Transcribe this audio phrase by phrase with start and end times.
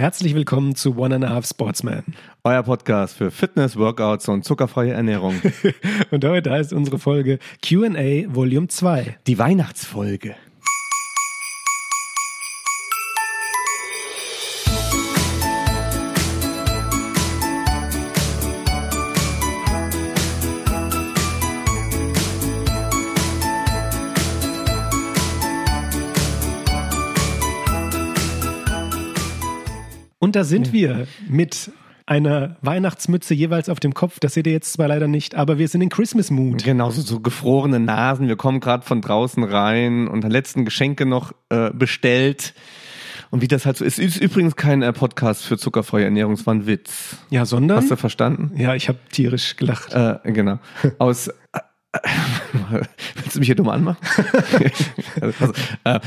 [0.00, 2.02] Herzlich willkommen zu One and a Half Sportsman.
[2.42, 5.34] Euer Podcast für Fitness, Workouts und zuckerfreie Ernährung.
[6.10, 9.18] und heute heißt unsere Folge QA Volume 2.
[9.26, 10.36] Die Weihnachtsfolge.
[30.40, 31.70] Da sind wir mit
[32.06, 34.20] einer Weihnachtsmütze jeweils auf dem Kopf.
[34.20, 36.64] Das seht ihr jetzt zwar leider nicht, aber wir sind in Christmas Mood.
[36.64, 38.26] Genau, so, so gefrorene Nasen.
[38.26, 42.54] Wir kommen gerade von draußen rein und haben letzten Geschenke noch äh, bestellt.
[43.28, 46.46] Und wie das halt so ist, ist übrigens kein äh, Podcast für zuckerfreie Ernährung, es
[46.46, 47.18] war ein Witz.
[47.28, 47.76] Ja, sondern?
[47.76, 48.50] Hast du verstanden?
[48.56, 49.92] Ja, ich habe tierisch gelacht.
[49.92, 50.58] Äh, genau.
[50.98, 51.28] Aus
[53.16, 53.98] Willst du mich hier dumm anmachen?
[55.20, 55.52] also,
[55.84, 56.00] äh,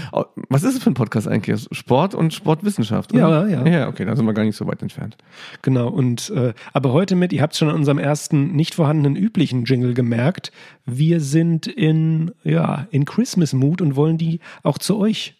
[0.50, 1.68] was ist es für ein Podcast eigentlich?
[1.72, 3.48] Sport und Sportwissenschaft, oder?
[3.48, 3.68] Ja, ja.
[3.68, 5.18] Ja, okay, da sind wir gar nicht so weit entfernt.
[5.62, 9.18] Genau, und äh, aber heute mit, ihr habt es schon an unserem ersten nicht vorhandenen
[9.18, 10.54] üblichen Jingle gemerkt,
[10.86, 15.36] wir sind in, ja, in Christmas Mood und wollen die auch zu euch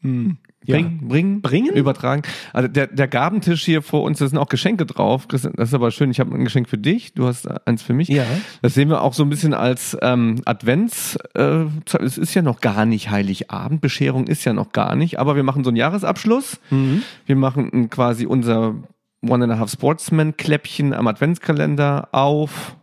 [0.00, 1.08] hm, Bring, ja.
[1.08, 2.22] bringen, bringen, übertragen.
[2.52, 5.26] Also der, der Gabentisch hier vor uns, da sind auch Geschenke drauf.
[5.28, 6.10] Das ist aber schön.
[6.10, 8.08] Ich habe ein Geschenk für dich, du hast eins für mich.
[8.08, 8.24] Ja.
[8.60, 11.16] Das sehen wir auch so ein bisschen als ähm, Advents.
[11.34, 11.66] Äh,
[12.00, 15.44] es ist ja noch gar nicht Heiligabend, Bescherung ist ja noch gar nicht, aber wir
[15.44, 16.60] machen so einen Jahresabschluss.
[16.70, 17.02] Mhm.
[17.24, 18.74] Wir machen quasi unser
[19.22, 22.76] One and a Half Sportsman Kläppchen am Adventskalender auf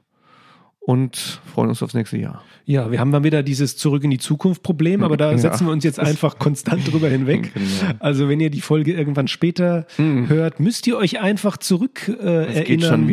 [0.85, 2.43] und freuen uns aufs nächste Jahr.
[2.67, 5.37] Ja, wir haben mal wieder dieses Zurück in die Zukunft Problem, aber da ja.
[5.37, 7.51] setzen wir uns jetzt einfach konstant drüber hinweg.
[7.65, 7.93] Genau.
[7.99, 10.29] Also wenn ihr die Folge irgendwann später mhm.
[10.29, 13.11] hört, müsst ihr euch einfach zurück äh, erinnern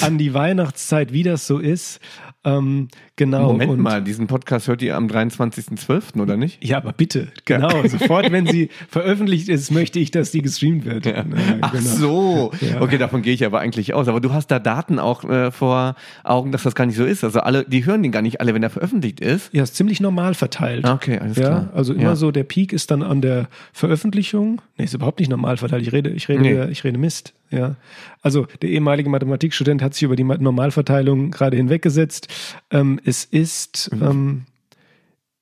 [0.00, 2.00] an die Weihnachtszeit, wie das so ist.
[2.42, 3.52] Ähm, genau.
[3.52, 6.64] Moment und, mal, diesen Podcast hört ihr am 23.12., oder nicht?
[6.64, 7.86] Ja, aber bitte, genau.
[7.86, 11.04] Sofort, wenn sie veröffentlicht ist, möchte ich, dass die gestreamt wird.
[11.04, 11.22] Ja.
[11.28, 11.84] Na, Ach genau.
[11.84, 12.52] so.
[12.62, 12.80] Ja.
[12.80, 14.08] Okay, davon gehe ich aber eigentlich aus.
[14.08, 17.24] Aber du hast da Daten auch äh, vor Augen, dass das gar nicht so ist.
[17.24, 19.52] Also alle, die hören den gar nicht alle, wenn er veröffentlicht ist.
[19.52, 20.88] Ja, ist ziemlich normal verteilt.
[20.88, 21.70] Okay, alles ja, klar.
[21.74, 24.62] Also immer so, der Peak ist dann an der Veröffentlichung.
[24.78, 25.82] Nee, ist überhaupt nicht normal verteilt.
[25.82, 26.70] Ich rede, ich rede, nee.
[26.70, 27.34] ich rede Mist.
[27.50, 27.76] Ja,
[28.22, 32.28] also der ehemalige Mathematikstudent hat sich über die Normalverteilung gerade hinweggesetzt.
[32.70, 34.02] Ähm, es ist, mhm.
[34.02, 34.42] ähm,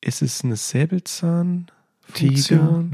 [0.01, 2.93] ist es eine Säbelzahnfunktion?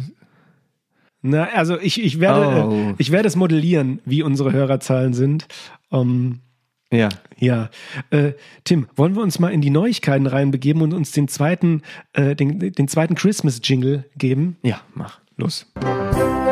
[1.23, 2.95] Na, also ich, ich werde, oh.
[2.99, 5.47] ich werde es modellieren, wie unsere Hörerzahlen sind.
[5.91, 6.41] Ähm,
[6.91, 7.09] ja.
[7.39, 7.71] Ja.
[8.11, 8.33] Äh,
[8.65, 11.83] Tim, wollen wir uns mal in die Neuigkeiten reinbegeben und uns den zweiten,
[12.13, 14.57] äh, den, den zweiten Christmas-Jingle geben?
[14.63, 15.21] Ja, mach.
[15.37, 15.67] Los.
[15.83, 16.44] Ja,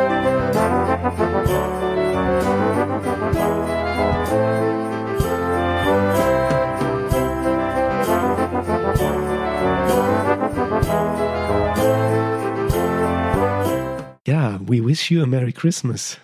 [14.67, 16.19] we wish you a Merry Christmas.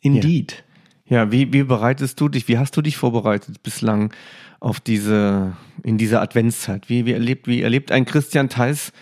[0.00, 0.64] Indeed.
[1.06, 4.12] Ja, ja wie, wie bereitest du dich, wie hast du dich vorbereitet bislang
[4.60, 6.88] auf diese, in dieser Adventszeit?
[6.88, 8.92] Wie, wie erlebt, wie erlebt ein Christian Theis?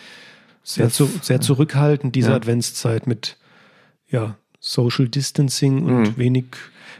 [0.63, 2.37] Sehr, zu, sehr zurückhaltend diese ja.
[2.37, 3.39] Adventszeit mit,
[4.09, 6.19] ja, Social Distancing und mhm.
[6.19, 6.47] wenig,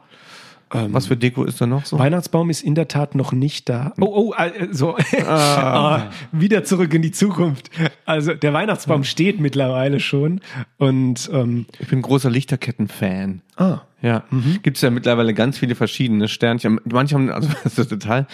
[0.71, 1.97] Ähm, Was für Deko ist da noch so?
[1.97, 3.93] Weihnachtsbaum ist in der Tat noch nicht da.
[3.99, 5.27] Oh, oh, also ah.
[5.27, 6.11] ah.
[6.31, 7.71] wieder zurück in die Zukunft.
[8.05, 10.41] Also der Weihnachtsbaum steht mittlerweile schon
[10.77, 13.41] und ähm, ich bin großer Lichterketten-Fan.
[13.55, 13.79] Ah.
[14.01, 14.59] Ja, mhm.
[14.63, 16.79] gibt es ja mittlerweile ganz viele verschiedene Sternchen.
[16.85, 18.27] Manche haben, also das ist total,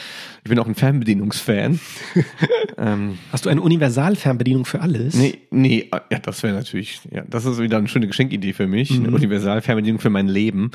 [0.43, 1.79] ich bin auch ein Fernbedienungsfan.
[2.77, 5.15] ähm, Hast du eine Universalfernbedienung für alles?
[5.15, 8.91] Nee, nee, ja, das wäre natürlich, ja, das ist wieder eine schöne Geschenkidee für mich,
[8.91, 9.07] mhm.
[9.07, 10.71] eine Universalfernbedienung für mein Leben.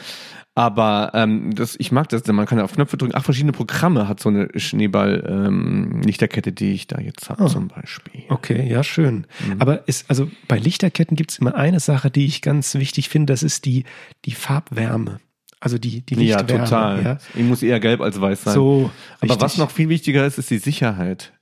[0.55, 3.15] Aber ähm, das, ich mag das, man kann auf Knöpfe drücken.
[3.15, 7.47] Ach, verschiedene Programme hat so eine Schneeball-Lichterkette, ähm, die ich da jetzt habe, oh.
[7.47, 8.25] zum Beispiel.
[8.29, 9.27] Okay, ja, schön.
[9.47, 9.61] Mhm.
[9.61, 13.33] Aber ist, also bei Lichterketten gibt es immer eine Sache, die ich ganz wichtig finde,
[13.33, 13.85] das ist die,
[14.25, 15.21] die Farbwärme.
[15.61, 16.53] Also die, die Lichtwärme.
[16.53, 17.05] Ja, total.
[17.05, 17.19] Ja?
[17.35, 18.55] Ich muss eher gelb als weiß sein.
[18.55, 19.41] So, Aber richtig.
[19.41, 21.33] was noch viel wichtiger ist, ist die Sicherheit.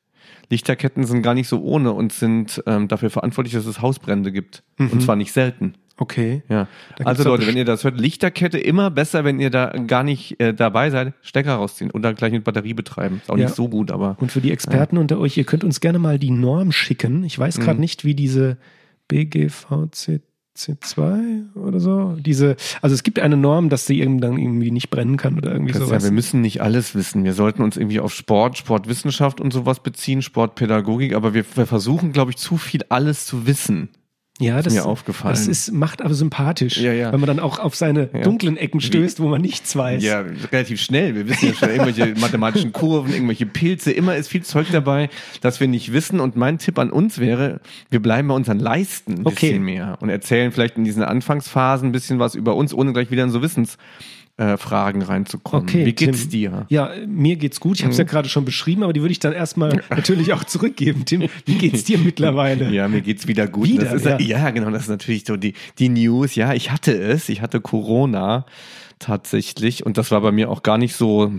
[0.51, 4.65] Lichterketten sind gar nicht so ohne und sind ähm, dafür verantwortlich, dass es Hausbrände gibt.
[4.77, 4.91] Mhm.
[4.91, 5.75] Und zwar nicht selten.
[5.99, 6.43] Okay.
[6.49, 6.69] Ja.
[7.05, 10.55] Also Leute, wenn ihr das hört, Lichterkette immer besser, wenn ihr da gar nicht äh,
[10.55, 13.21] dabei seid, Stecker rausziehen und dann gleich mit Batterie betreiben.
[13.23, 13.47] Ist auch ja.
[13.47, 14.17] nicht so gut, aber.
[14.21, 15.03] Und für die Experten ja.
[15.03, 17.25] unter euch, ihr könnt uns gerne mal die Norm schicken.
[17.25, 17.81] Ich weiß gerade mhm.
[17.81, 18.59] nicht, wie diese
[19.09, 20.23] BGVC
[20.59, 22.17] C2 oder so.
[22.19, 25.53] Diese, also es gibt eine Norm, dass sie eben dann irgendwie nicht brennen kann oder
[25.53, 26.03] irgendwie das sowas.
[26.03, 27.25] Ja, wir müssen nicht alles wissen.
[27.25, 32.13] Wir sollten uns irgendwie auf Sport, Sportwissenschaft und sowas beziehen, Sportpädagogik, aber wir, wir versuchen,
[32.13, 33.89] glaube ich, zu viel alles zu wissen.
[34.41, 35.35] Ja, das ist mir aufgefallen.
[35.35, 37.13] Das ist, macht aber sympathisch, ja, ja.
[37.13, 38.21] wenn man dann auch auf seine ja.
[38.21, 40.03] dunklen Ecken stößt, wo man nichts weiß.
[40.03, 41.17] Ja, relativ schnell.
[41.17, 43.91] Wir wissen ja schon irgendwelche mathematischen Kurven, irgendwelche Pilze.
[43.91, 46.21] Immer ist viel Zeug dabei, das wir nicht wissen.
[46.21, 49.35] Und mein Tipp an uns wäre, wir bleiben bei unseren Leisten ein okay.
[49.35, 53.11] bisschen mehr und erzählen vielleicht in diesen Anfangsphasen ein bisschen was über uns, ohne gleich
[53.11, 53.77] wieder in so Wissens
[54.39, 55.69] äh, Fragen reinzukommen.
[55.69, 56.31] Okay, Wie geht's Tim.
[56.31, 56.67] dir?
[56.69, 57.77] Ja, mir geht's gut.
[57.77, 58.05] Ich habe es mhm.
[58.05, 61.05] ja gerade schon beschrieben, aber die würde ich dann erstmal natürlich auch zurückgeben.
[61.05, 62.71] Tim, wie geht's dir mittlerweile?
[62.71, 63.69] Ja, mir geht's wieder gut.
[63.69, 64.19] Wieder, ist, ja.
[64.21, 66.37] ja, genau, das ist natürlich so die, die News.
[66.37, 67.29] Ja, ich hatte es.
[67.29, 68.47] Ich hatte Corona
[69.01, 69.85] tatsächlich.
[69.85, 71.33] Und das war bei mir auch gar nicht so,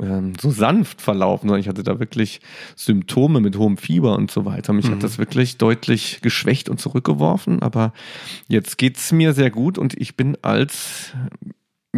[0.00, 2.40] ähm, so sanft verlaufen, sondern ich hatte da wirklich
[2.74, 4.72] Symptome mit hohem Fieber und so weiter.
[4.72, 4.92] Mich mhm.
[4.92, 7.60] hat das wirklich deutlich geschwächt und zurückgeworfen.
[7.60, 7.92] Aber
[8.48, 11.12] jetzt geht's mir sehr gut und ich bin als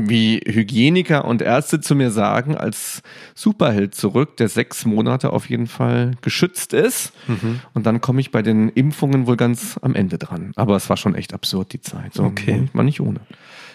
[0.07, 3.03] wie Hygieniker und Ärzte zu mir sagen, als
[3.35, 7.13] Superheld zurück, der sechs Monate auf jeden Fall geschützt ist.
[7.27, 7.61] Mhm.
[7.75, 10.53] Und dann komme ich bei den Impfungen wohl ganz am Ende dran.
[10.57, 12.15] Aber es war schon echt absurd, die Zeit.
[12.15, 12.69] So, okay.
[12.73, 13.21] War nicht ohne.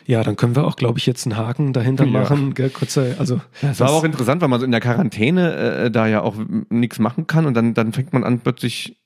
[0.06, 2.12] Ja, dann können wir auch, glaube ich, jetzt einen Haken dahinter ja.
[2.12, 2.54] machen.
[2.54, 6.08] Gell, kurze, also es war auch interessant, weil man so in der Quarantäne äh, da
[6.08, 6.36] ja auch
[6.70, 8.98] nichts machen kann und dann, dann fängt man an, plötzlich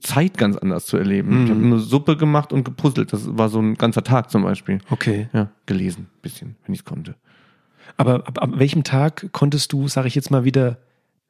[0.00, 1.40] Zeit ganz anders zu erleben.
[1.40, 1.44] Mhm.
[1.44, 3.12] Ich habe eine Suppe gemacht und gepuzzelt.
[3.12, 4.80] Das war so ein ganzer Tag zum Beispiel.
[4.90, 5.28] Okay.
[5.32, 7.14] Ja, gelesen, bisschen, wenn ich es konnte.
[7.96, 10.78] Aber ab, ab welchem Tag konntest du, sage ich jetzt mal wieder,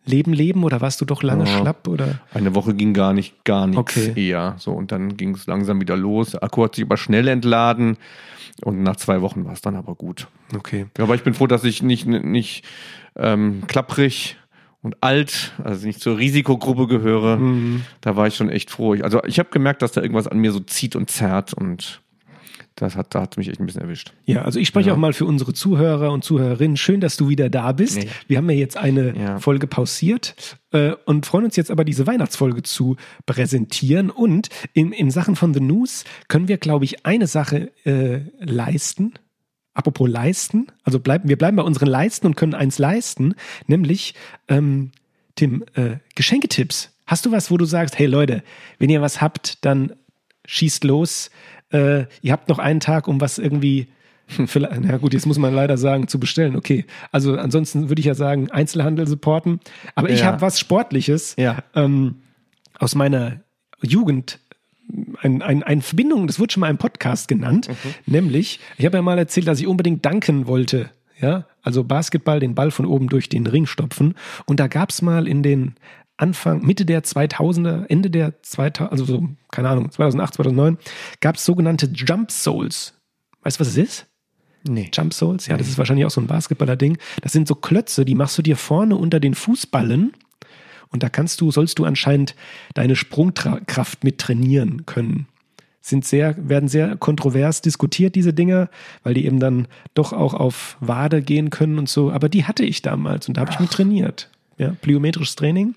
[0.05, 2.20] Leben leben oder warst du doch lange ja, schlapp oder?
[2.34, 4.12] Eine Woche ging gar nicht, gar nichts okay.
[4.17, 4.56] eher.
[4.58, 6.32] So und dann ging es langsam wieder los.
[6.32, 7.96] Der Akku hat sich aber schnell entladen
[8.64, 10.26] und nach zwei Wochen war es dann aber gut.
[10.56, 10.87] Okay.
[10.99, 12.64] Aber ich bin froh, dass ich nicht nicht
[13.14, 14.38] ähm, klapprig
[14.82, 17.82] und alt, also nicht zur Risikogruppe gehöre, mhm.
[18.00, 18.96] da war ich schon echt froh.
[19.02, 22.02] Also ich habe gemerkt, dass da irgendwas an mir so zieht und zerrt und
[22.75, 24.12] das hat, da hat mich echt ein bisschen erwischt.
[24.25, 24.94] Ja, also ich spreche ja.
[24.94, 26.76] auch mal für unsere Zuhörer und Zuhörerinnen.
[26.76, 28.02] Schön, dass du wieder da bist.
[28.02, 28.11] Ja.
[28.29, 29.38] Wir haben ja jetzt eine ja.
[29.38, 32.96] Folge pausiert äh, und freuen uns jetzt aber diese Weihnachtsfolge zu
[33.26, 34.11] präsentieren.
[34.11, 39.12] Und in, in Sachen von The News können wir, glaube ich, eine Sache äh, leisten.
[39.75, 43.35] Apropos leisten, also bleiben, wir bleiben bei unseren Leisten und können eins leisten,
[43.67, 44.15] nämlich
[44.49, 44.91] ähm,
[45.35, 46.91] Tim, äh, Geschenketipps.
[47.07, 48.43] Hast du was, wo du sagst, hey Leute,
[48.79, 49.93] wenn ihr was habt, dann
[50.45, 51.31] schießt los.
[51.71, 53.89] Äh, ihr habt noch einen Tag, um was irgendwie,
[54.27, 56.55] für, na gut, jetzt muss man leider sagen, zu bestellen.
[56.55, 59.61] Okay, also ansonsten würde ich ja sagen, Einzelhandel supporten.
[59.95, 60.27] Aber ich ja.
[60.27, 61.65] habe was Sportliches ja.
[61.75, 62.17] ähm,
[62.79, 63.41] aus meiner
[63.81, 64.39] Jugend
[65.21, 67.94] ein, ein, eine Verbindung, das wurde schon mal im Podcast genannt, mhm.
[68.06, 70.91] nämlich, ich habe ja mal erzählt, dass ich unbedingt danken wollte.
[71.21, 74.15] Ja, also Basketball, den Ball von oben durch den Ring stopfen.
[74.47, 75.77] Und da gab es mal in den
[76.17, 80.79] Anfang, Mitte der 2000er, Ende der 2000, also so, keine Ahnung, 2008, 2009,
[81.21, 82.95] gab es sogenannte Jump Souls.
[83.43, 84.06] Weißt du, was es ist?
[84.65, 84.91] Nee.
[84.93, 86.99] Jump Souls, ja, das ist wahrscheinlich auch so ein Basketballer-Ding.
[87.23, 90.12] Das sind so Klötze, die machst du dir vorne unter den Fußballen
[90.93, 92.35] und da kannst du, sollst du anscheinend
[92.75, 95.27] deine Sprungkraft mit trainieren können.
[95.81, 98.71] Sind sehr, werden sehr kontrovers diskutiert, diese Dinger,
[99.03, 102.12] weil die eben dann doch auch auf Wade gehen können und so.
[102.12, 104.31] Aber die hatte ich damals und da habe ich mit trainiert.
[104.59, 105.75] Ja, plyometrisches Training.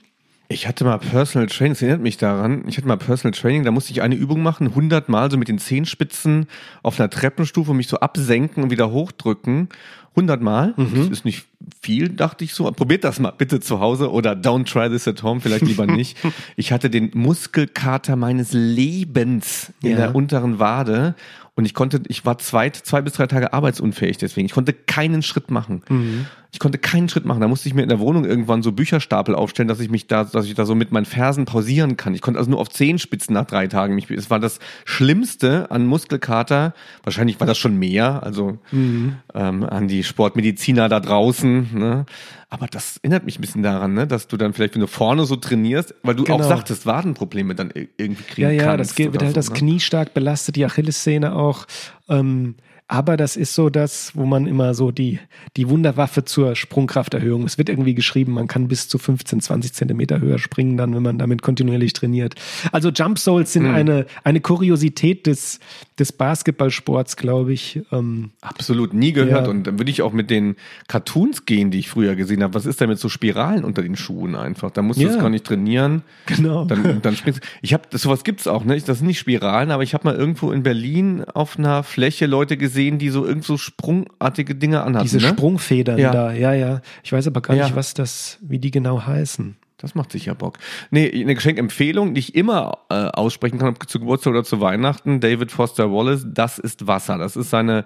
[0.48, 2.66] Ich hatte mal Personal Training, das erinnert mich daran.
[2.68, 5.48] Ich hatte mal Personal Training, da musste ich eine Übung machen, 100 Mal so mit
[5.48, 6.46] den Zehenspitzen
[6.84, 9.70] auf einer Treppenstufe mich so absenken und wieder hochdrücken.
[10.12, 10.74] 100 Mal.
[10.78, 10.92] Mhm.
[10.96, 11.46] Das ist nicht
[11.82, 12.70] viel, dachte ich so.
[12.72, 16.18] Probiert das mal bitte zu Hause oder don't try this at home, vielleicht lieber nicht.
[16.56, 19.98] ich hatte den Muskelkater meines Lebens in ja.
[19.98, 21.16] der unteren Wade
[21.58, 24.46] und ich konnte, ich war zwei, zwei bis drei Tage arbeitsunfähig deswegen.
[24.46, 25.84] Ich konnte keinen Schritt machen.
[25.88, 26.25] Mhm.
[26.51, 27.39] Ich konnte keinen Schritt machen.
[27.39, 30.25] Da musste ich mir in der Wohnung irgendwann so Bücherstapel aufstellen, dass ich mich da,
[30.25, 32.13] dass ich da so mit meinen Fersen pausieren kann.
[32.13, 35.86] Ich konnte also nur auf Zehenspitzen nach drei Tagen mich, es war das Schlimmste an
[35.86, 36.74] Muskelkater.
[37.04, 39.16] Wahrscheinlich war das schon mehr, also mhm.
[39.34, 41.55] ähm, an die Sportmediziner da draußen.
[41.62, 42.06] Ne?
[42.50, 44.08] Aber das erinnert mich ein bisschen daran, ne?
[44.08, 46.40] dass du dann vielleicht, wenn du vorne so trainierst, weil du genau.
[46.40, 48.92] auch sagtest, Wadenprobleme dann irgendwie kriegen ja, ja, kannst.
[48.92, 49.56] Das geht, wird halt so, das ne?
[49.56, 51.66] Knie stark belastet, die Achillessehne auch.
[52.10, 52.56] Ähm,
[52.88, 55.20] aber das ist so das, wo man immer so die,
[55.58, 57.44] die Wunderwaffe zur Sprungkrafterhöhung.
[57.44, 61.01] Es wird irgendwie geschrieben, man kann bis zu 15, 20 Zentimeter höher springen, dann, wenn
[61.01, 62.36] man damit kontinuierlich trainiert.
[62.72, 63.74] Also Jump Souls sind mhm.
[63.74, 65.60] eine, eine Kuriosität des,
[65.98, 67.82] des Basketballsports, glaube ich.
[67.92, 69.46] Ähm, Absolut nie gehört.
[69.46, 69.50] Ja.
[69.50, 70.56] Und dann würde ich auch mit den
[70.88, 72.54] Cartoons gehen, die ich früher gesehen habe.
[72.54, 74.70] Was ist da mit so Spiralen unter den Schuhen einfach?
[74.70, 75.10] Da musst du ja.
[75.10, 76.04] das gar nicht trainieren.
[76.27, 76.65] Genau.
[76.65, 78.80] Dann, dann springst Ich habe, sowas gibt's auch, ne?
[78.80, 82.58] Das sind nicht Spiralen, aber ich habe mal irgendwo in Berlin auf einer Fläche Leute
[82.58, 85.05] gesehen, gesehen, die so irgend so sprungartige Dinge anhatten.
[85.05, 85.29] Diese ne?
[85.29, 86.12] Sprungfedern ja.
[86.12, 86.82] da, ja, ja.
[87.03, 87.63] Ich weiß aber gar ja.
[87.63, 89.55] nicht, was das, wie die genau heißen.
[89.77, 90.58] Das macht sicher Bock.
[90.89, 95.20] Nee, eine Geschenkempfehlung, die ich immer äh, aussprechen kann, ob zu Geburtstag oder zu Weihnachten.
[95.20, 97.17] David Foster Wallace, das ist Wasser.
[97.17, 97.86] Das ist seine,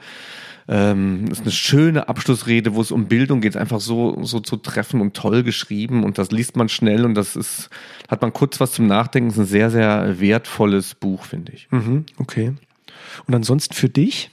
[0.67, 5.01] ähm, ist eine schöne Abschlussrede, wo es um Bildung geht, einfach so, so zu treffen
[5.01, 6.03] und toll geschrieben.
[6.03, 7.69] Und das liest man schnell und das ist,
[8.07, 9.29] hat man kurz was zum Nachdenken.
[9.29, 11.67] Das ist ein sehr, sehr wertvolles Buch, finde ich.
[11.71, 12.53] Mhm, okay.
[13.27, 14.31] Und ansonsten für dich?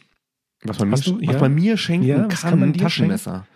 [0.69, 1.41] Was man, mir, du, was ja?
[1.41, 3.47] man mir schenken ja, kann, kann man ein Taschenmesser.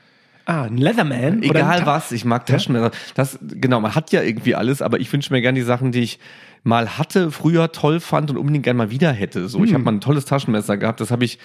[0.47, 1.43] Ah, ein Leatherman?
[1.43, 2.90] Egal was, ich mag Taschenmesser.
[3.14, 6.00] Das, genau, man hat ja irgendwie alles, aber ich wünsche mir gerne die Sachen, die
[6.00, 6.19] ich
[6.62, 9.49] mal hatte, früher toll fand und unbedingt gerne mal wieder hätte.
[9.49, 9.64] So, hm.
[9.64, 11.38] ich habe mal ein tolles Taschenmesser gehabt, das habe ich,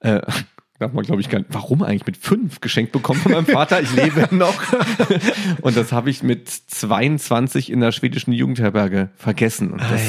[0.00, 0.20] äh,
[0.78, 3.80] darf man glaube ich gar nicht, warum eigentlich mit fünf geschenkt bekommen von meinem Vater?
[3.80, 4.54] Ich lebe noch.
[5.60, 9.70] und das habe ich mit 22 in der schwedischen Jugendherberge vergessen.
[9.70, 10.00] Und das,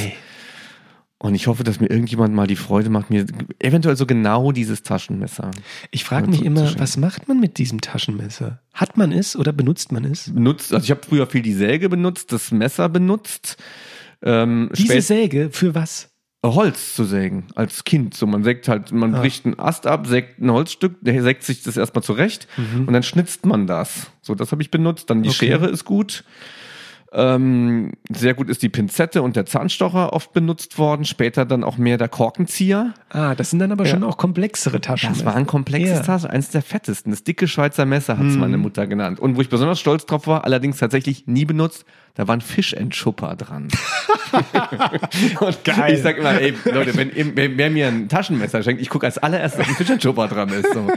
[1.20, 3.26] und ich hoffe, dass mir irgendjemand mal die Freude macht, mir
[3.60, 5.50] eventuell so genau dieses Taschenmesser.
[5.90, 8.62] Ich frage mich immer, was macht man mit diesem Taschenmesser?
[8.74, 10.32] Hat man es oder benutzt man es?
[10.32, 13.58] Benutzt, also ich habe früher viel die Säge benutzt, das Messer benutzt.
[14.22, 16.12] Ähm, Diese Säge für was?
[16.44, 18.14] Holz zu sägen als Kind.
[18.14, 19.20] So, man sägt halt, man ah.
[19.20, 22.88] bricht einen Ast ab, sägt ein Holzstück, der sägt sich das erstmal zurecht mhm.
[22.88, 24.12] und dann schnitzt man das.
[24.22, 25.10] So, das habe ich benutzt.
[25.10, 25.48] Dann die okay.
[25.48, 26.24] Schere ist gut.
[27.14, 31.78] Ähm, sehr gut ist die Pinzette und der Zahnstocher oft benutzt worden, später dann auch
[31.78, 32.94] mehr der Korkenzieher.
[33.10, 33.92] Ah, das sind dann aber ja.
[33.92, 35.14] schon auch komplexere Taschen.
[35.14, 36.04] Das war ein komplexes ja.
[36.04, 37.12] Taschen, eines der fettesten.
[37.12, 38.42] Das dicke Schweizer Messer hat es hm.
[38.42, 39.20] meine Mutter genannt.
[39.20, 41.86] Und wo ich besonders stolz drauf war, allerdings tatsächlich nie benutzt,
[42.18, 43.68] da war ein Fischentschupper dran.
[45.40, 45.94] und Geil.
[45.94, 49.20] ich sag immer, ey, Leute, wenn, wenn wer mir ein Taschenmesser schenkt, ich gucke als
[49.20, 50.74] allererstes, dass ein Fischentschupper dran ist.
[50.74, 50.88] So.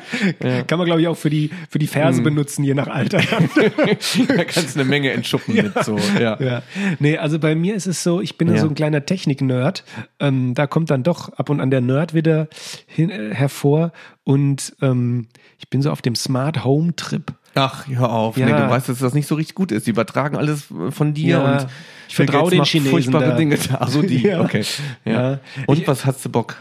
[0.43, 0.63] Ja.
[0.63, 2.25] Kann man, glaube ich, auch für die, für die Ferse mm.
[2.25, 3.19] benutzen, je nach Alter.
[4.29, 5.65] da kannst du eine Menge entschuppen ja.
[5.65, 5.99] mit so.
[6.19, 6.41] Ja.
[6.41, 6.63] ja.
[7.01, 8.59] Nee, also bei mir ist es so, ich bin ja.
[8.59, 9.85] so ein kleiner Technik-Nerd.
[10.21, 12.49] Ähm, da kommt dann doch ab und an der Nerd wieder
[12.87, 13.93] hin, äh, hervor.
[14.31, 15.27] Und ähm,
[15.59, 17.33] ich bin so auf dem Smart Home Trip.
[17.57, 18.37] Ach, hör auf.
[18.37, 18.47] Ja.
[18.47, 19.89] Nee, du weißt, dass das nicht so richtig gut ist.
[19.89, 21.43] Die übertragen alles von dir ja.
[21.43, 21.67] und
[22.09, 23.37] ich vertraue den Chinesen furchtbare da.
[23.37, 23.59] Dinge.
[23.73, 24.19] Ach so, die.
[24.23, 24.41] Ja.
[24.43, 24.65] Okay.
[25.05, 25.41] Ja.
[25.67, 26.55] Und ich, was hast du Bock?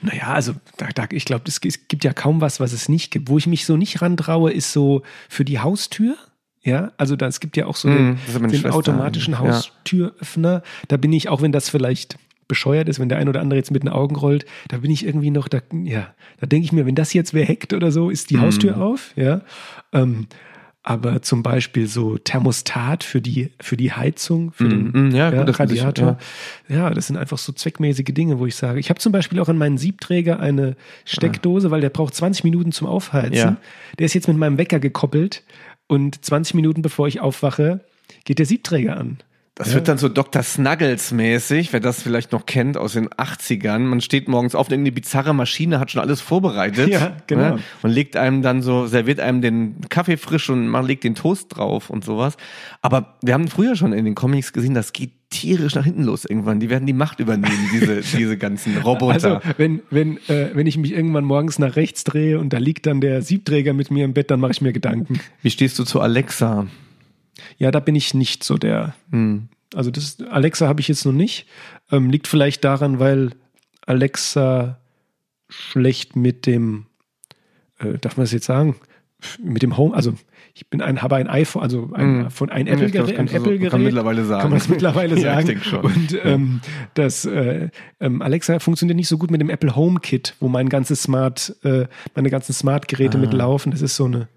[0.00, 3.28] Naja, also da, da, ich glaube, es gibt ja kaum was, was es nicht gibt.
[3.28, 6.14] Wo ich mich so nicht rantraue, ist so für die Haustür.
[6.62, 10.62] Ja, also da, es gibt ja auch so mm, den, den automatischen Haustüröffner.
[10.86, 12.16] Da bin ich, auch wenn das vielleicht
[12.52, 15.06] bescheuert ist, wenn der ein oder andere jetzt mit den Augen rollt, da bin ich
[15.06, 18.10] irgendwie noch, da, ja, da denke ich mir, wenn das jetzt wer hackt oder so,
[18.10, 18.42] ist die mhm.
[18.42, 19.40] Haustür auf, ja.
[19.94, 20.26] Ähm,
[20.82, 25.44] aber zum Beispiel so Thermostat für die, für die Heizung, für den mm, ja, ja,
[25.44, 26.18] gut, Radiator.
[26.68, 26.76] ja.
[26.76, 26.90] ja.
[26.90, 29.56] das sind einfach so zweckmäßige Dinge, wo ich sage, ich habe zum Beispiel auch an
[29.56, 33.58] meinen Siebträger eine Steckdose, weil der braucht 20 Minuten zum Aufheizen.
[33.98, 35.44] Der ist jetzt mit meinem Wecker gekoppelt
[35.86, 37.80] und 20 Minuten bevor ich aufwache,
[38.24, 39.18] geht der Siebträger an.
[39.54, 39.74] Das ja.
[39.74, 40.42] wird dann so Dr.
[40.42, 43.80] Snuggles mäßig, wer das vielleicht noch kennt aus den 80ern.
[43.80, 46.88] Man steht morgens auf, irgendeine bizarre Maschine hat schon alles vorbereitet.
[46.88, 47.56] Ja, genau.
[47.56, 47.58] Ne?
[47.82, 51.54] Und legt einem dann so, serviert einem den Kaffee frisch und man legt den Toast
[51.54, 52.38] drauf und sowas.
[52.80, 56.24] Aber wir haben früher schon in den Comics gesehen, das geht tierisch nach hinten los
[56.24, 56.58] irgendwann.
[56.58, 59.12] Die werden die Macht übernehmen, diese, diese ganzen Roboter.
[59.12, 62.86] Also, wenn, wenn, äh, wenn ich mich irgendwann morgens nach rechts drehe und da liegt
[62.86, 65.20] dann der Siebträger mit mir im Bett, dann mache ich mir Gedanken.
[65.42, 66.66] Wie stehst du zu Alexa?
[67.58, 68.94] Ja, da bin ich nicht so der.
[69.10, 69.48] Hm.
[69.74, 71.46] Also das Alexa habe ich jetzt noch nicht.
[71.90, 73.30] Ähm, liegt vielleicht daran, weil
[73.86, 74.78] Alexa
[75.48, 76.86] schlecht mit dem,
[77.78, 78.76] äh, darf man das jetzt sagen,
[79.42, 80.14] mit dem Home, also
[80.54, 82.30] ich bin ein, habe ein iPhone, also ein, mm.
[82.30, 83.70] von ein Apple-Gerät, ein Apple-Gerät.
[83.70, 84.42] Kann man mittlerweile sagen.
[84.42, 85.24] Kann man das mittlerweile sagen.
[85.24, 85.80] ja, ich denke schon.
[85.80, 86.60] Und ähm,
[86.94, 87.68] das äh,
[88.00, 91.56] ähm, Alexa funktioniert nicht so gut mit dem Apple Home Kit, wo mein ganzes Smart,
[91.62, 93.20] äh, meine ganzen Smart-Geräte ah.
[93.20, 93.72] mitlaufen.
[93.72, 94.28] Das ist so eine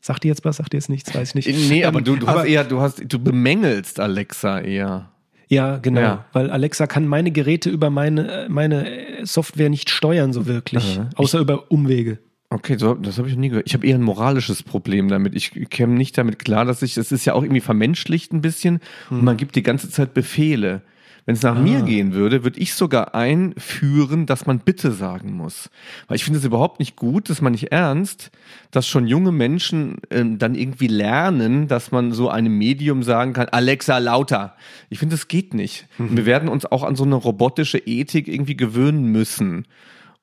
[0.00, 0.58] Sagt ihr jetzt was?
[0.58, 1.14] Sagt ihr jetzt nichts?
[1.14, 1.70] Weiß ich nicht.
[1.70, 5.10] Nee, aber ähm, du, du aber, hast eher, du hast, du bemängelst Alexa eher.
[5.48, 6.00] Ja, genau.
[6.00, 6.24] Ja.
[6.32, 8.86] Weil Alexa kann meine Geräte über meine, meine
[9.22, 10.98] Software nicht steuern, so wirklich.
[10.98, 11.10] Aha.
[11.16, 12.18] Außer ich, über Umwege.
[12.50, 13.66] Okay, so, das habe ich noch nie gehört.
[13.66, 15.34] Ich habe eher ein moralisches Problem damit.
[15.34, 18.80] Ich käme nicht damit klar, dass ich, es ist ja auch irgendwie vermenschlicht ein bisschen
[19.08, 19.18] hm.
[19.18, 20.82] und man gibt die ganze Zeit Befehle.
[21.28, 21.60] Wenn es nach ah.
[21.60, 25.68] mir gehen würde, würde ich sogar einführen, dass man bitte sagen muss.
[26.06, 28.30] Weil ich finde es überhaupt nicht gut, dass man nicht ernst,
[28.70, 33.46] dass schon junge Menschen ähm, dann irgendwie lernen, dass man so einem Medium sagen kann,
[33.50, 34.56] Alexa lauter.
[34.88, 35.86] Ich finde, das geht nicht.
[35.98, 36.16] Mhm.
[36.16, 39.66] Wir werden uns auch an so eine robotische Ethik irgendwie gewöhnen müssen.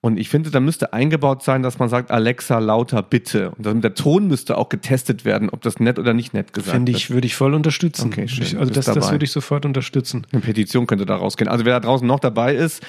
[0.05, 3.49] Und ich finde, da müsste eingebaut sein, dass man sagt, Alexa lauter bitte.
[3.57, 6.75] Und dann, der Ton müsste auch getestet werden, ob das nett oder nicht nett gesagt
[6.75, 8.11] Finde ich, würde ich voll unterstützen.
[8.13, 8.59] Okay, schön.
[8.59, 10.27] Also das, das würde ich sofort unterstützen.
[10.31, 11.47] Eine Petition könnte da rausgehen.
[11.47, 12.85] Also wer da draußen noch dabei ist,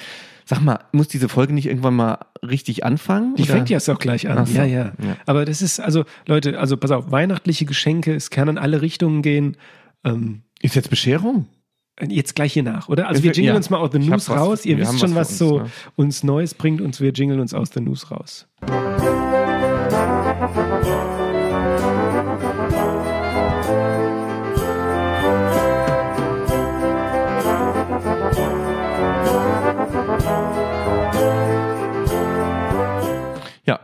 [0.48, 3.34] Sag mal, muss diese Folge nicht irgendwann mal richtig anfangen?
[3.34, 3.54] Die oder?
[3.54, 4.46] fängt jetzt auch gleich an.
[4.46, 4.54] So.
[4.54, 8.46] Ja, ja, ja, Aber das ist, also, Leute, also pass auf, weihnachtliche Geschenke, es kann
[8.46, 9.56] in alle Richtungen gehen.
[10.04, 11.46] Ähm, ist jetzt Bescherung?
[12.08, 13.08] Jetzt gleich hier nach, oder?
[13.08, 14.58] Also wir jingeln ja, uns mal aus The News raus.
[14.58, 15.70] Was, Ihr wisst schon, was, was uns, so ne?
[15.96, 18.46] uns Neues bringt und wir jingeln uns aus The News raus.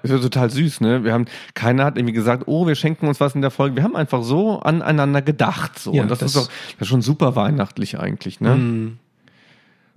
[0.03, 1.05] Ja, ist ja total süß, ne?
[1.05, 3.77] Wir haben, keiner hat irgendwie gesagt, oh, wir schenken uns was in der Folge.
[3.77, 5.93] Wir haben einfach so aneinander gedacht, so.
[5.93, 8.57] Ja, und das, das, ist doch, das ist schon super weihnachtlich eigentlich, ne?
[8.57, 8.99] Mm.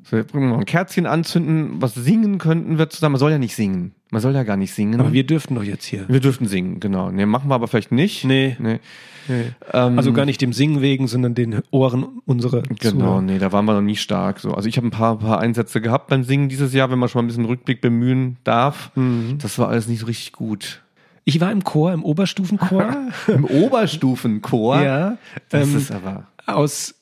[0.03, 3.13] So, wir mal ein Kerzchen anzünden, was singen könnten wir zusammen.
[3.13, 3.95] Man soll ja nicht singen.
[4.15, 4.97] Man soll ja gar nicht singen.
[5.01, 6.05] Aber wir dürften doch jetzt hier.
[6.07, 7.11] Wir dürften singen, genau.
[7.11, 8.23] Ne, machen wir aber vielleicht nicht.
[8.23, 8.55] Nee.
[8.59, 8.79] nee.
[9.27, 9.43] nee.
[9.73, 13.21] Ähm, also gar nicht dem Singen wegen, sondern den Ohren unserer Genau, Zuhörer.
[13.21, 14.39] nee, da waren wir noch nie stark.
[14.39, 14.53] So.
[14.53, 17.19] Also ich habe ein paar, paar Einsätze gehabt beim Singen dieses Jahr, wenn man schon
[17.19, 18.95] mal ein bisschen Rückblick bemühen darf.
[18.95, 19.37] Mhm.
[19.41, 20.81] Das war alles nicht so richtig gut.
[21.25, 22.95] Ich war im Chor, im Oberstufenchor.
[23.27, 24.81] Im Oberstufenchor?
[24.81, 25.17] Ja.
[25.49, 26.27] Das ähm, ist aber.
[26.45, 26.95] Aus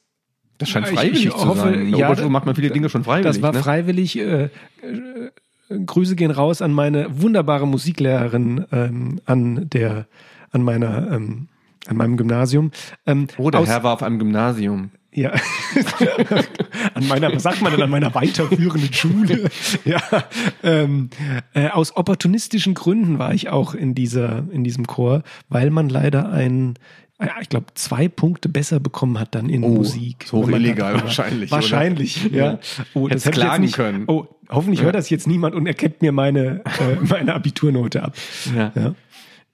[0.58, 1.74] das scheint freiwillig ich, ich zu hoffe, sein.
[1.75, 3.27] In der ja, Oberschule macht man viele Dinge schon freiwillig.
[3.27, 3.62] Das war ne?
[3.62, 4.17] freiwillig.
[4.17, 4.50] Äh, äh,
[5.86, 10.08] Grüße gehen raus an meine wunderbare Musiklehrerin ähm, an der,
[10.51, 11.48] an meiner, ähm,
[11.88, 12.72] an meinem Gymnasium.
[13.06, 14.92] Ähm, oh, der Herr war auf einem Gymnasium.
[15.15, 15.32] Ja,
[16.96, 19.48] an meiner, was sagt man denn, an meiner weiterführenden Schule?
[19.86, 20.01] ja,
[20.63, 21.12] ähm,
[21.53, 26.32] äh, aus opportunistischen Gründen war ich auch in dieser, in diesem Chor, weil man leider
[27.24, 30.25] ein ich glaube, zwei Punkte besser bekommen hat dann in oh, Musik.
[30.27, 31.51] So illegal wahrscheinlich.
[31.51, 32.36] Wahrscheinlich, oder?
[32.36, 32.60] ja.
[32.94, 34.06] Oh, das hätte klagen nicht, können.
[34.08, 34.86] Oh, hoffentlich ja.
[34.86, 38.15] hört das jetzt niemand und erkennt mir meine, äh, meine Abiturnote ab.
[38.56, 38.72] Ja.
[38.75, 38.96] ja.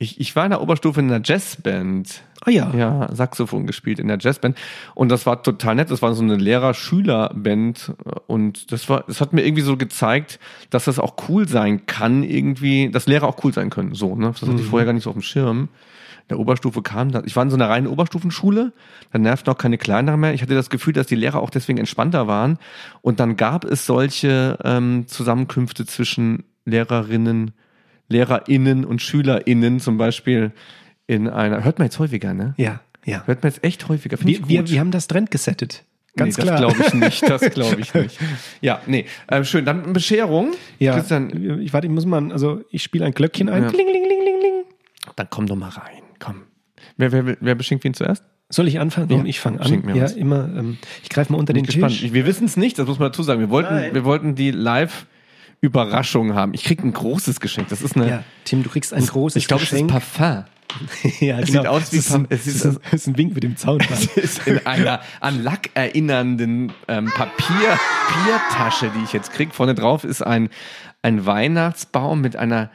[0.01, 2.23] Ich, ich war in der Oberstufe in einer Jazzband.
[2.45, 2.73] Ah ja.
[2.73, 4.57] Ja, Saxophon gespielt in der Jazzband.
[4.95, 5.91] Und das war total nett.
[5.91, 7.93] Das war so eine Lehrer-Schüler-Band.
[8.25, 12.23] Und das war, das hat mir irgendwie so gezeigt, dass das auch cool sein kann,
[12.23, 13.93] irgendwie, dass Lehrer auch cool sein können.
[13.93, 14.27] So, ne?
[14.27, 14.69] Das hatte ich mhm.
[14.69, 15.67] vorher gar nicht so auf dem Schirm
[16.29, 18.73] der Oberstufe kam, ich war in so einer reinen Oberstufenschule,
[19.11, 20.33] da nervt noch keine kleinere mehr.
[20.33, 22.57] Ich hatte das Gefühl, dass die Lehrer auch deswegen entspannter waren.
[23.01, 27.51] Und dann gab es solche ähm, Zusammenkünfte zwischen Lehrerinnen,
[28.09, 30.51] LehrerInnen und SchülerInnen, zum Beispiel
[31.07, 32.53] in einer, hört man jetzt häufiger, ne?
[32.57, 33.23] Ja, ja.
[33.25, 34.17] Hört man jetzt echt häufiger.
[34.21, 35.83] Wir, wir, wir haben das Trend gesettet.
[36.15, 36.61] Ganz nee, klar.
[36.61, 37.29] Das glaube ich nicht.
[37.29, 38.19] Das glaube ich nicht.
[38.61, 39.05] Ja, nee.
[39.27, 39.65] Äh, schön.
[39.65, 40.53] Dann Bescherung.
[40.79, 40.95] Ja.
[40.95, 41.61] Christian.
[41.61, 43.63] Ich warte, ich muss mal, also ich spiele ein Glöckchen ein.
[43.63, 43.69] Ja.
[43.69, 44.53] Kling, kling, kling, kling, kling.
[45.15, 46.03] Dann komm doch mal rein.
[46.19, 46.43] Komm.
[46.97, 48.23] Wer, wer, wer beschenkt wen zuerst?
[48.49, 49.09] Soll ich anfangen?
[49.09, 49.95] Ja, ich fange an.
[49.95, 50.13] ja, was.
[50.13, 50.49] immer.
[50.55, 51.99] Ähm, ich greife mal unter Bin den gespannt.
[51.99, 52.13] Tisch.
[52.13, 53.39] Wir wissen es nicht, das muss man dazu sagen.
[53.39, 55.05] Wir wollten, wir wollten die live
[55.61, 56.53] Überraschung haben.
[56.53, 57.69] Ich krieg ein großes Geschenk.
[57.69, 58.09] Das ist eine.
[58.09, 59.81] Ja, Tim, du kriegst ein großes ich glaub, Geschenk.
[59.81, 60.45] Ich glaube, es ist Parfum.
[61.19, 61.61] ja, es genau.
[61.61, 63.97] sieht aus wie es ist, ein, es ist, ein, ist ein Wink mit dem Zaunfall.
[64.15, 69.53] es ist in einer an Lack erinnernden ähm, Papier, Papiertasche, die ich jetzt krieg.
[69.53, 70.49] Vorne drauf ist ein,
[71.01, 72.69] ein Weihnachtsbaum mit einer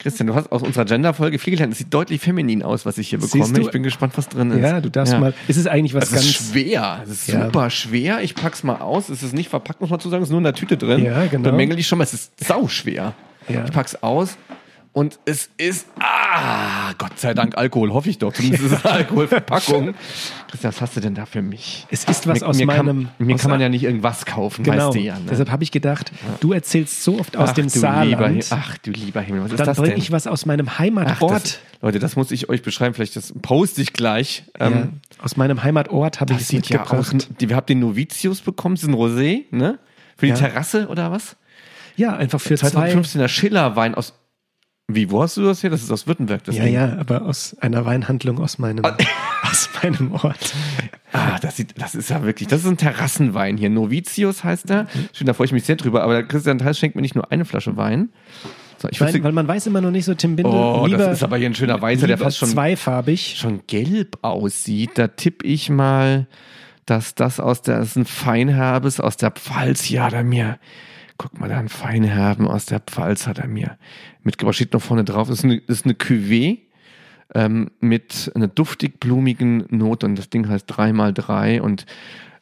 [0.00, 1.74] Christian, du hast aus unserer Gender-Folge viel gelernt.
[1.74, 3.60] Es sieht deutlich feminin aus, was ich hier bekomme.
[3.60, 4.62] Ich bin gespannt, was drin ist.
[4.62, 5.20] Ja, du darfst ja.
[5.20, 5.34] mal.
[5.46, 6.24] Ist es eigentlich was das ganz.
[6.24, 7.02] ist schwer.
[7.04, 7.44] Es ist ja.
[7.44, 8.22] super schwer.
[8.22, 9.10] Ich pack's mal aus.
[9.10, 10.22] Es ist nicht verpackt, muss man zu sagen.
[10.22, 11.04] Es ist nur in der Tüte drin.
[11.04, 11.50] Ja, genau.
[11.50, 12.04] Da mängel ich schon mal.
[12.04, 13.12] Es ist sau schwer.
[13.48, 13.64] Ja.
[13.66, 14.38] Ich pack's aus.
[14.92, 18.32] Und es ist, ah, Gott sei Dank Alkohol, hoffe ich doch.
[18.32, 19.94] Zumindest ist es Alkoholverpackung.
[20.48, 21.86] Christian, was hast du denn da für mich?
[21.90, 23.08] Es ist was mir, aus mir meinem.
[23.16, 24.88] Kann, mir kann man ja nicht irgendwas kaufen, genau.
[24.88, 25.14] weißt du ja.
[25.14, 25.26] Ne?
[25.30, 28.42] Deshalb habe ich gedacht, du erzählst so oft aus ach, dem Saarland.
[28.42, 31.22] Lieber, ach du lieber Himmel, was ist Dann das bringe ich was aus meinem Heimatort.
[31.22, 32.92] Ach, das, Leute, das muss ich euch beschreiben.
[32.92, 34.42] Vielleicht das poste ich gleich.
[34.58, 36.92] Ja, ähm, aus meinem Heimatort habe ich es mitgebracht.
[36.92, 39.78] Ja aus, die, wir haben den Novitius bekommen, das ist ein Rosé, ne?
[40.16, 40.36] Für die ja.
[40.36, 41.36] Terrasse oder was?
[41.96, 44.14] Ja, einfach für 2015er Schillerwein aus
[44.94, 45.70] wie, wo hast du das hier?
[45.70, 46.44] Das ist aus Württemberg.
[46.44, 46.74] Das ja, Ding.
[46.74, 48.96] ja, aber aus einer Weinhandlung aus meinem, ah.
[49.42, 50.54] aus meinem Ort.
[51.12, 53.70] Ah, das, sieht, das ist ja wirklich, das ist ein Terrassenwein hier.
[53.70, 54.86] Novitius heißt er.
[55.12, 56.02] Schön, da freue ich mich sehr drüber.
[56.02, 58.10] Aber Christian Theis schenkt mir nicht nur eine Flasche Wein.
[58.78, 60.54] So, ich weil, weil man weiß immer noch nicht so, Tim Bindel.
[60.54, 63.36] Oh, lieber, das ist aber hier ein schöner Weißer, der fast schon zweifarbig.
[63.36, 64.92] schon gelb aussieht.
[64.94, 66.26] Da tippe ich mal,
[66.86, 69.90] dass das aus der, das ist ein Feinherbes aus der Pfalz.
[69.90, 70.58] Ja, da mir
[71.20, 73.76] guck mal, da ein Feinherben aus der Pfalz hat er mir
[74.22, 74.54] mitgebracht.
[74.54, 75.28] Steht noch vorne drauf.
[75.28, 76.60] Das ist eine, das ist eine Cuvée
[77.34, 81.84] ähm, mit einer duftig blumigen Note und das Ding heißt 3x3 und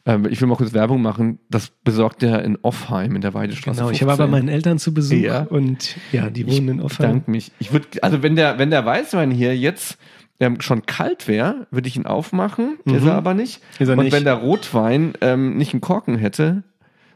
[0.05, 1.39] ähm, ich will mal kurz Werbung machen.
[1.49, 3.81] Das besorgt er in Offheim in der Weidestraße.
[3.81, 5.41] Genau, ich war bei meinen Eltern zu Besuch ja.
[5.41, 7.09] und ja, die wohnen ich in Offheim.
[7.09, 7.51] Danke mich.
[7.59, 9.97] Ich würde, also wenn der, wenn der Weißwein hier jetzt
[10.39, 12.77] ähm, schon kalt wäre, würde ich ihn aufmachen.
[12.85, 12.95] Mhm.
[12.95, 13.61] Ist er aber nicht.
[13.77, 14.13] Ist er und nicht.
[14.13, 16.63] wenn der Rotwein ähm, nicht einen Korken hätte,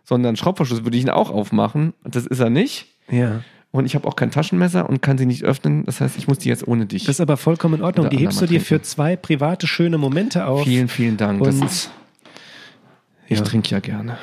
[0.03, 1.93] sondern Schraubverschluss würde ich ihn auch aufmachen.
[2.03, 2.87] Das ist er nicht.
[3.09, 3.41] Ja.
[3.71, 5.83] Und ich habe auch kein Taschenmesser und kann sie nicht öffnen.
[5.85, 7.05] Das heißt, ich muss die jetzt ohne dich.
[7.05, 8.09] Das ist aber vollkommen in Ordnung.
[8.09, 10.63] Die hebst du dir für zwei private, schöne Momente auf.
[10.63, 11.41] Vielen, vielen Dank.
[11.41, 11.89] Und ist,
[13.27, 13.43] ich ja.
[13.43, 14.17] trinke ja gerne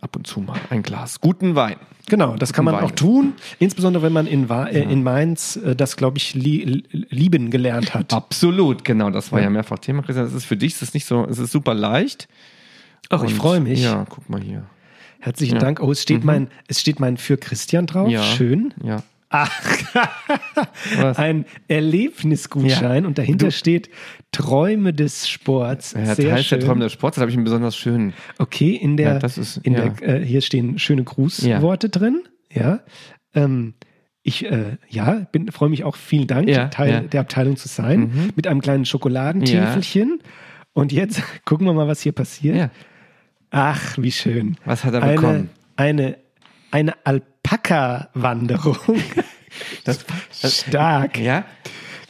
[0.00, 1.76] ab und zu mal ein Glas guten Wein.
[2.06, 2.84] Genau, das kann man Wein.
[2.84, 7.50] auch tun, insbesondere wenn man in, äh, in Mainz äh, das, glaube ich, li lieben
[7.50, 8.12] gelernt hat.
[8.12, 10.02] Absolut, genau, das war ja, ja mehrfach Thema.
[10.02, 12.28] Das ist für dich, das ist nicht so, es ist super leicht.
[13.08, 13.82] Ach, und, ich freue mich.
[13.82, 14.64] Ja, guck mal hier.
[15.24, 15.60] Herzlichen ja.
[15.60, 15.80] Dank.
[15.80, 16.26] Oh, es steht mhm.
[16.26, 18.10] mein, es steht mein für Christian drauf.
[18.10, 18.22] Ja.
[18.22, 18.74] Schön.
[18.84, 19.02] Ja.
[19.30, 19.50] Ach,
[21.16, 23.08] ein Erlebnisgutschein ja.
[23.08, 23.52] und dahinter du.
[23.52, 23.88] steht
[24.32, 25.94] Träume des Sports.
[25.94, 26.60] Ja, Sehr heißt schön.
[26.60, 28.12] der Träume des Sports, das habe ich einen besonders schönen.
[28.38, 32.22] Okay, in der, ja, ist, in der äh, hier stehen schöne Grußworte drin.
[32.52, 32.80] Ja.
[33.34, 33.72] Ähm,
[34.22, 37.00] ich äh, ja, freue mich auch, vielen Dank, ja, Teil ja.
[37.00, 38.30] der Abteilung zu sein, mhm.
[38.36, 40.20] mit einem kleinen Schokoladentäfelchen.
[40.22, 40.30] Ja.
[40.74, 42.56] Und jetzt gucken wir mal, was hier passiert.
[43.56, 44.56] Ach, wie schön.
[44.64, 45.48] Was hat er bekommen?
[45.76, 46.16] Eine,
[46.72, 48.76] eine, eine Alpaka-Wanderung.
[49.84, 50.04] Das,
[50.42, 51.20] das, Stark.
[51.20, 51.44] Ja.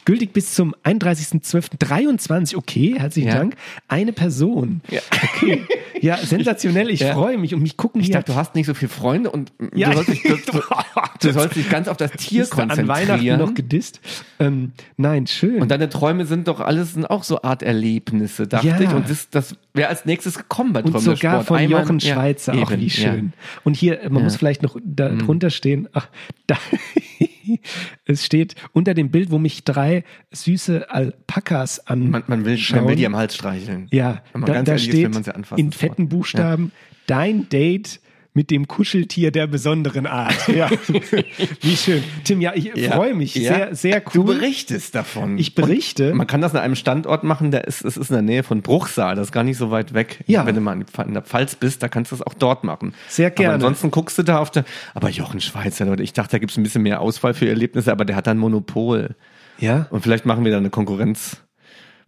[0.05, 2.55] Gültig bis zum 31.12.23.
[2.55, 3.35] Okay, herzlichen ja.
[3.35, 3.55] Dank.
[3.87, 4.81] Eine Person.
[4.89, 5.01] Ja.
[5.11, 5.63] Okay.
[5.99, 6.91] Ja, sensationell.
[6.91, 7.13] Ich ja.
[7.13, 8.13] freue mich und mich gucken ich hier.
[8.13, 10.61] Ich dachte, du hast nicht so viele Freunde und du, sollst dich, du, du,
[11.21, 12.89] du sollst dich ganz auf das Tier konzentrieren.
[12.89, 13.99] An Weihnachten noch gedisst.
[14.39, 15.61] Ähm, nein, schön.
[15.61, 18.89] Und deine Träume sind doch alles sind auch so Art Erlebnisse, dachte ich.
[18.89, 22.53] Und das, das wäre als nächstes gekommen bei Träume Und sogar von Einmal, Jochen Schweizer.
[22.53, 23.33] Auch wie schön.
[23.63, 25.19] Und hier, man muss vielleicht noch da mhm.
[25.19, 25.89] drunter stehen.
[25.93, 26.07] Ach,
[26.45, 26.57] da
[28.05, 32.09] es steht unter dem Bild, wo mich drei süße Alpakas an.
[32.09, 33.87] Man, man, will, man will die am Hals streicheln.
[33.91, 36.71] Ja, da, da steht ist, in fetten Buchstaben ja.
[37.07, 37.99] dein Date
[38.35, 40.35] mit dem Kuscheltier der besonderen Art.
[40.55, 40.69] Ja.
[41.61, 42.03] Wie schön.
[42.23, 42.91] Tim, ja, ich ja.
[42.91, 43.35] freue mich.
[43.35, 43.55] Ja.
[43.55, 44.11] Sehr, sehr cool.
[44.13, 45.37] Du berichtest davon.
[45.37, 46.11] Ich berichte.
[46.11, 48.43] Und man kann das an einem Standort machen, der ist, es ist in der Nähe
[48.43, 50.23] von Bruchsal, das ist gar nicht so weit weg.
[50.27, 50.45] Ja.
[50.45, 52.93] Wenn du mal in der Pfalz bist, da kannst du das auch dort machen.
[53.07, 53.55] Sehr gerne.
[53.55, 56.51] Aber ansonsten guckst du da auf der, aber Jochen Schweizer, Leute, ich dachte, da gibt
[56.51, 59.15] es ein bisschen mehr Auswahl für Erlebnisse, aber der hat ein Monopol.
[59.59, 59.87] Ja.
[59.89, 61.37] Und vielleicht machen wir da eine Konkurrenz.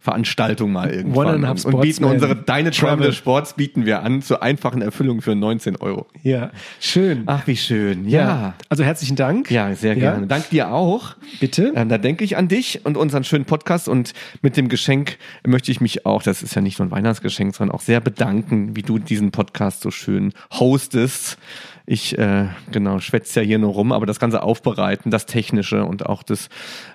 [0.00, 1.46] Veranstaltung mal irgendwann.
[1.46, 5.76] Half und bieten unsere Deine Travel Sports bieten wir an zur einfachen Erfüllung für 19
[5.76, 6.06] Euro.
[6.22, 7.24] Ja, schön.
[7.26, 8.08] Ach, wie schön.
[8.08, 8.20] Ja.
[8.20, 8.54] ja.
[8.68, 9.50] Also herzlichen Dank.
[9.50, 10.20] Ja, sehr gerne.
[10.22, 10.26] Ja.
[10.26, 11.16] Dank dir auch.
[11.40, 11.72] Bitte.
[11.74, 15.72] Ähm, da denke ich an dich und unseren schönen Podcast und mit dem Geschenk möchte
[15.72, 18.82] ich mich auch, das ist ja nicht nur ein Weihnachtsgeschenk, sondern auch sehr bedanken, wie
[18.82, 21.38] du diesen Podcast so schön hostest.
[21.86, 26.06] Ich äh, genau schwätze ja hier nur rum, aber das ganze Aufbereiten, das Technische und
[26.06, 26.50] auch das,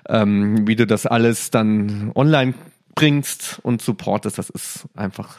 [0.08, 2.54] ähm, wie du das alles dann online
[2.94, 5.38] bringst und supportest, das ist einfach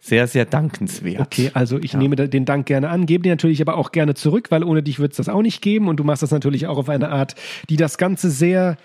[0.00, 1.20] sehr, sehr dankenswert.
[1.20, 1.98] Okay, also ich ja.
[1.98, 4.98] nehme den Dank gerne an, gebe dir natürlich aber auch gerne zurück, weil ohne dich
[4.98, 7.36] wird es das auch nicht geben und du machst das natürlich auch auf eine Art,
[7.70, 8.76] die das Ganze sehr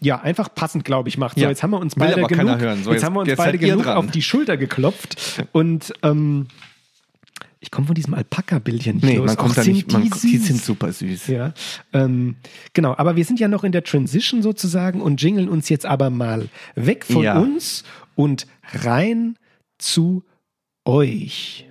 [0.00, 1.38] ja, einfach passend, glaube ich, macht.
[1.38, 3.86] So, jetzt haben wir uns beide genug, so, jetzt, jetzt, haben wir uns beide genug
[3.86, 6.48] auf die Schulter geklopft und ähm,
[7.64, 9.26] ich komme von diesem Alpaka-Bild hier nicht nee, los.
[9.26, 11.28] man kommt da nicht, man, die, die sind super süß.
[11.28, 11.54] Ja,
[11.94, 12.36] ähm,
[12.74, 12.94] genau.
[12.98, 16.50] Aber wir sind ja noch in der Transition sozusagen und jingeln uns jetzt aber mal
[16.74, 17.38] weg von ja.
[17.38, 17.82] uns
[18.16, 19.38] und rein
[19.78, 20.24] zu
[20.84, 21.63] euch.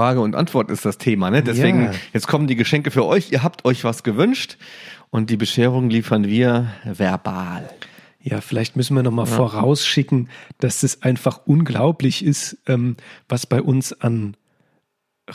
[0.00, 1.30] Frage und Antwort ist das Thema.
[1.30, 1.42] Ne?
[1.42, 1.92] Deswegen, ja.
[2.14, 3.32] jetzt kommen die Geschenke für euch.
[3.32, 4.56] Ihr habt euch was gewünscht
[5.10, 7.68] und die Bescherung liefern wir verbal.
[8.18, 9.36] Ja, vielleicht müssen wir nochmal ja.
[9.36, 12.96] vorausschicken, dass es einfach unglaublich ist, ähm,
[13.28, 14.38] was bei uns an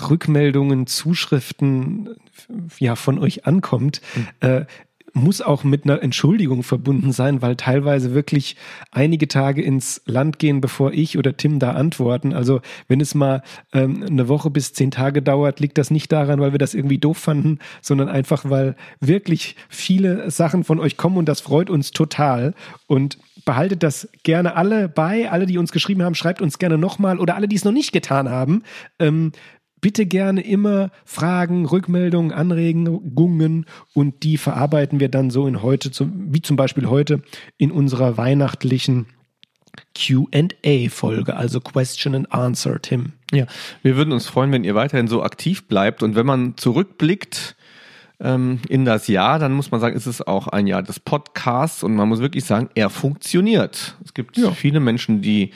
[0.09, 2.15] Rückmeldungen, Zuschriften
[2.79, 4.01] ja von euch ankommt.
[4.15, 4.27] Mhm.
[4.39, 4.65] Äh,
[5.15, 8.57] muss auch mit einer Entschuldigung verbunden sein, weil teilweise wirklich
[8.91, 12.33] einige Tage ins Land gehen, bevor ich oder Tim da antworten.
[12.33, 16.41] Also wenn es mal ähm, eine Woche bis zehn Tage dauert, liegt das nicht daran,
[16.41, 21.17] weil wir das irgendwie doof fanden, sondern einfach, weil wirklich viele Sachen von euch kommen
[21.17, 22.53] und das freut uns total.
[22.87, 25.31] Und behaltet das gerne alle bei.
[25.31, 27.93] Alle, die uns geschrieben haben, schreibt uns gerne nochmal oder alle, die es noch nicht
[27.93, 28.63] getan haben.
[28.99, 29.31] Ähm,
[29.85, 36.41] bitte gerne immer Fragen, Rückmeldungen, Anregungen und die verarbeiten wir dann so in heute, wie
[36.41, 37.21] zum Beispiel heute
[37.59, 39.05] in unserer weihnachtlichen
[39.93, 43.11] QA-Folge, also Question and Answer, Tim.
[43.31, 43.45] Ja,
[43.83, 47.54] wir würden uns freuen, wenn ihr weiterhin so aktiv bleibt und wenn man zurückblickt,
[48.19, 51.83] ähm, in das Jahr, dann muss man sagen, ist es auch ein Jahr des Podcasts
[51.83, 53.97] und man muss wirklich sagen, er funktioniert.
[54.03, 54.51] Es gibt ja.
[54.51, 55.51] viele Menschen, die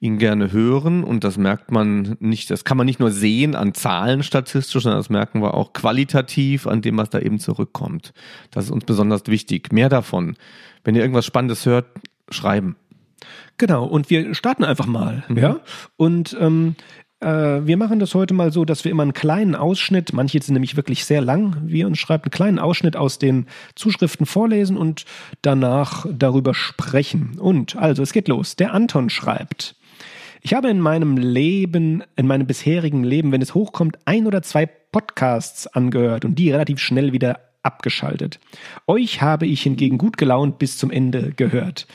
[0.00, 3.74] ihn gerne hören und das merkt man nicht, das kann man nicht nur sehen an
[3.74, 8.12] Zahlen statistisch, sondern das merken wir auch qualitativ an dem, was da eben zurückkommt.
[8.50, 9.72] Das ist uns besonders wichtig.
[9.72, 10.36] Mehr davon.
[10.84, 11.86] Wenn ihr irgendwas Spannendes hört,
[12.30, 12.76] schreiben.
[13.56, 15.38] Genau, und wir starten einfach mal, mhm.
[15.38, 15.60] ja.
[15.96, 16.74] Und ähm,
[17.24, 20.52] äh, wir machen das heute mal so, dass wir immer einen kleinen Ausschnitt, manche sind
[20.52, 25.06] nämlich wirklich sehr lang, wie uns schreibt, einen kleinen Ausschnitt aus den Zuschriften vorlesen und
[25.42, 27.38] danach darüber sprechen.
[27.38, 28.56] Und also, es geht los.
[28.56, 29.74] Der Anton schreibt.
[30.42, 34.66] Ich habe in meinem Leben, in meinem bisherigen Leben, wenn es hochkommt, ein oder zwei
[34.66, 38.38] Podcasts angehört und die relativ schnell wieder abgeschaltet.
[38.86, 41.86] Euch habe ich hingegen gut gelaunt bis zum Ende gehört.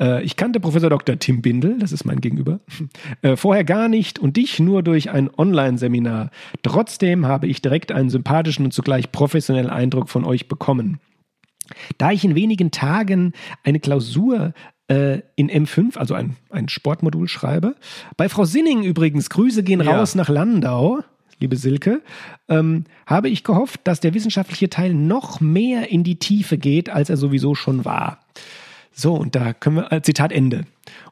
[0.00, 1.18] Äh, ich kannte Professor Dr.
[1.18, 2.60] Tim Bindel, das ist mein Gegenüber,
[3.22, 6.30] äh, vorher gar nicht und dich nur durch ein Online-Seminar.
[6.62, 11.00] Trotzdem habe ich direkt einen sympathischen und zugleich professionellen Eindruck von euch bekommen.
[11.98, 13.32] Da ich in wenigen Tagen
[13.62, 14.54] eine Klausur
[14.88, 17.74] äh, in M5, also ein, ein Sportmodul schreibe,
[18.16, 19.96] bei Frau Sinning übrigens, Grüße gehen ja.
[19.96, 21.00] raus nach Landau,
[21.40, 22.02] liebe Silke,
[22.48, 27.10] ähm, habe ich gehofft, dass der wissenschaftliche Teil noch mehr in die Tiefe geht, als
[27.10, 28.20] er sowieso schon war.
[28.98, 30.64] So, und da können wir, Zitat Ende.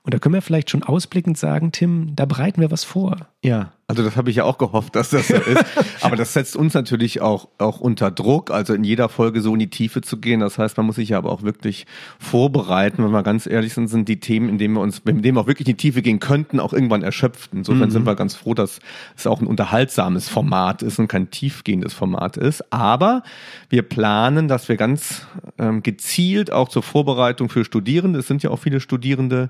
[0.06, 3.26] Und da können wir vielleicht schon ausblickend sagen, Tim, da bereiten wir was vor.
[3.42, 5.64] Ja, also das habe ich ja auch gehofft, dass das so ist.
[6.00, 9.60] Aber das setzt uns natürlich auch, auch unter Druck, also in jeder Folge so in
[9.60, 10.40] die Tiefe zu gehen.
[10.40, 11.86] Das heißt, man muss sich ja aber auch wirklich
[12.18, 13.04] vorbereiten.
[13.04, 15.42] Wenn wir ganz ehrlich sind, sind die Themen, in denen wir uns, in denen wir
[15.42, 17.52] auch wirklich in die Tiefe gehen könnten, auch irgendwann erschöpft.
[17.54, 17.92] Insofern mhm.
[17.92, 18.80] sind wir ganz froh, dass
[19.16, 22.72] es auch ein unterhaltsames Format ist und kein tiefgehendes Format ist.
[22.72, 23.22] Aber
[23.68, 28.50] wir planen, dass wir ganz ähm, gezielt auch zur Vorbereitung für Studierende, es sind ja
[28.50, 29.48] auch viele Studierende,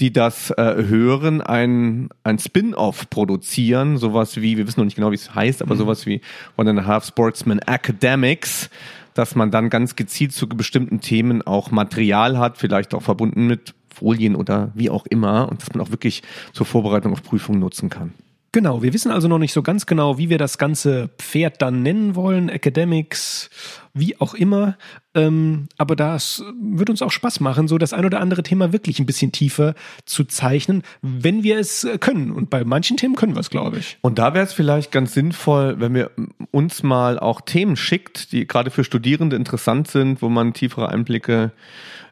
[0.00, 5.10] die das äh, hören, ein, ein Spin-off produzieren, sowas wie, wir wissen noch nicht genau,
[5.10, 5.78] wie es heißt, aber mhm.
[5.80, 6.20] sowas wie
[6.56, 8.70] One and a Half Sportsman Academics,
[9.14, 13.74] dass man dann ganz gezielt zu bestimmten Themen auch Material hat, vielleicht auch verbunden mit
[13.92, 17.90] Folien oder wie auch immer und dass man auch wirklich zur Vorbereitung auf Prüfungen nutzen
[17.90, 18.14] kann.
[18.52, 21.82] Genau, wir wissen also noch nicht so ganz genau, wie wir das ganze Pferd dann
[21.82, 23.50] nennen wollen, Academics,
[23.92, 24.78] wie auch immer.
[25.14, 29.00] Ähm, aber das wird uns auch Spaß machen, so das ein oder andere Thema wirklich
[29.00, 29.74] ein bisschen tiefer
[30.06, 32.30] zu zeichnen, wenn wir es können.
[32.30, 33.98] Und bei manchen Themen können wir es, glaube ich.
[34.00, 36.10] Und da wäre es vielleicht ganz sinnvoll, wenn wir
[36.50, 41.52] uns mal auch Themen schickt, die gerade für Studierende interessant sind, wo man tiefere Einblicke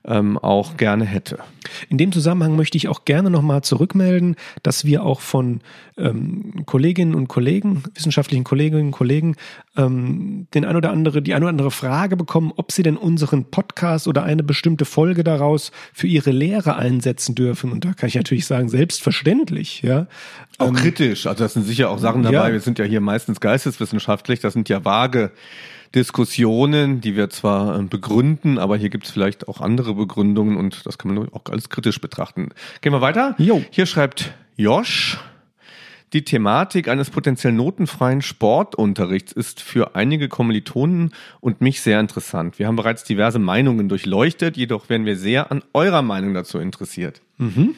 [0.07, 1.39] ähm, auch gerne hätte.
[1.89, 5.61] In dem Zusammenhang möchte ich auch gerne nochmal zurückmelden, dass wir auch von
[5.99, 9.37] ähm, Kolleginnen und Kollegen, wissenschaftlichen Kolleginnen und Kollegen,
[9.77, 13.51] ähm, den ein oder andere, die ein oder andere Frage bekommen, ob sie denn unseren
[13.51, 17.73] Podcast oder eine bestimmte Folge daraus für ihre Lehre einsetzen dürfen.
[17.73, 20.07] Und da kann ich natürlich sagen, selbstverständlich, ja.
[20.59, 21.27] Auch ähm, kritisch.
[21.27, 22.49] Also das sind sicher auch Sachen dabei.
[22.49, 22.53] Ja.
[22.53, 24.41] Wir sind ja hier meistens geisteswissenschaftlich.
[24.41, 25.33] Das sind ja vage
[25.95, 30.87] Diskussionen, die wir zwar äh, begründen, aber hier gibt es vielleicht auch andere Begründungen und
[30.87, 32.51] das kann man auch als kritisch betrachten.
[32.81, 33.35] Gehen wir weiter.
[33.39, 33.63] Jo.
[33.71, 35.19] Hier schreibt Josh.
[36.13, 42.59] Die Thematik eines potenziell notenfreien Sportunterrichts ist für einige Kommilitonen und mich sehr interessant.
[42.61, 47.23] Wir haben bereits diverse Meinungen durchleuchtet, jedoch wären wir sehr an eurer Meinung dazu interessiert.
[47.39, 47.75] Mhm.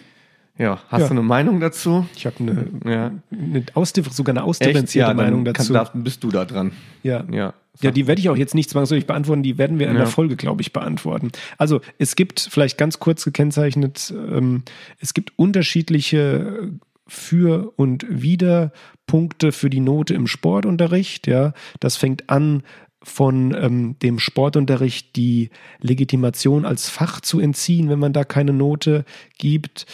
[0.59, 1.07] Ja, hast ja.
[1.09, 2.07] du eine Meinung dazu?
[2.17, 3.13] Ich habe eine, ja.
[3.31, 3.65] eine
[4.11, 5.73] sogar eine ausdifferenzierte ja, Meinung dazu.
[5.73, 6.73] Kann, bist du da dran?
[7.05, 7.25] Ja.
[7.31, 10.09] Ja, ja die werde ich auch jetzt nicht zwangsläufig beantworten, die werden wir in der
[10.09, 11.31] Folge, glaube ich, beantworten.
[11.59, 14.65] Also es gibt, vielleicht ganz kurz gekennzeichnet, ähm,
[14.99, 16.73] es gibt unterschiedliche
[17.07, 18.73] für und wieder
[19.07, 21.29] Punkte für die Note im Sportunterricht.
[21.29, 22.65] Ja, das fängt an
[23.01, 29.05] von ähm, dem Sportunterricht die Legitimation als Fach zu entziehen, wenn man da keine Note
[29.39, 29.87] gibt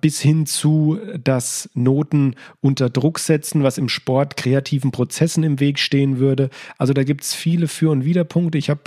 [0.00, 5.78] bis hin zu, dass Noten unter Druck setzen, was im Sport kreativen Prozessen im Weg
[5.78, 6.50] stehen würde.
[6.78, 8.58] Also da gibt es viele Für- und Widerpunkte.
[8.58, 8.82] Ich habe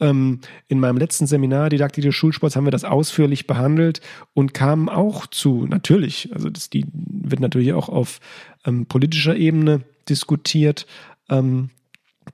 [0.00, 4.00] ähm, in meinem letzten Seminar Didaktik des Schulsports haben wir das ausführlich behandelt
[4.32, 8.20] und kamen auch zu, natürlich, also das die wird natürlich auch auf
[8.64, 10.86] ähm, politischer Ebene diskutiert,
[11.28, 11.70] ähm,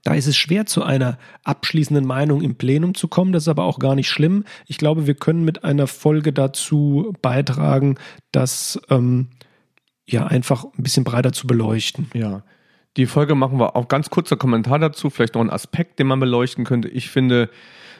[0.03, 3.33] da ist es schwer, zu einer abschließenden Meinung im Plenum zu kommen.
[3.33, 4.45] Das ist aber auch gar nicht schlimm.
[4.67, 7.97] Ich glaube, wir können mit einer Folge dazu beitragen,
[8.33, 9.29] das ähm,
[10.07, 12.11] ja einfach ein bisschen breiter zu beleuchten.
[12.15, 12.43] Ja.
[12.97, 16.21] Die Folge machen wir auch ganz kurzer Kommentar dazu, vielleicht noch ein Aspekt, den man
[16.21, 16.89] beleuchten könnte.
[16.89, 17.51] Ich finde,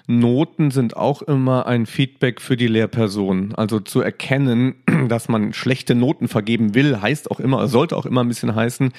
[0.09, 3.57] Noten sind auch immer ein Feedback für die Lehrperson.
[3.57, 4.77] Also zu erkennen,
[5.09, 8.93] dass man schlechte Noten vergeben will, heißt auch immer, sollte auch immer ein bisschen heißen,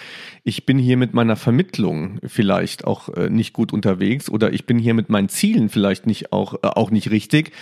[0.43, 4.80] ich bin hier mit meiner Vermittlung vielleicht auch äh, nicht gut unterwegs oder ich bin
[4.80, 7.54] hier mit meinen Zielen vielleicht nicht auch, äh, auch nicht richtig.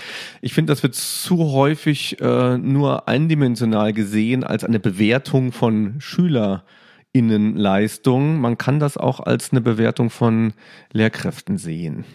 [0.42, 8.40] Ich finde, das wird zu häufig äh, nur eindimensional gesehen als eine Bewertung von Schülerinnenleistung.
[8.40, 10.54] Man kann das auch als eine Bewertung von
[10.92, 12.06] Lehrkräften sehen.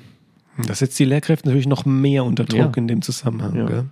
[0.67, 2.73] Das setzt die Lehrkräfte natürlich noch mehr unter Druck ja.
[2.77, 3.69] in dem Zusammenhang.
[3.69, 3.85] Ja.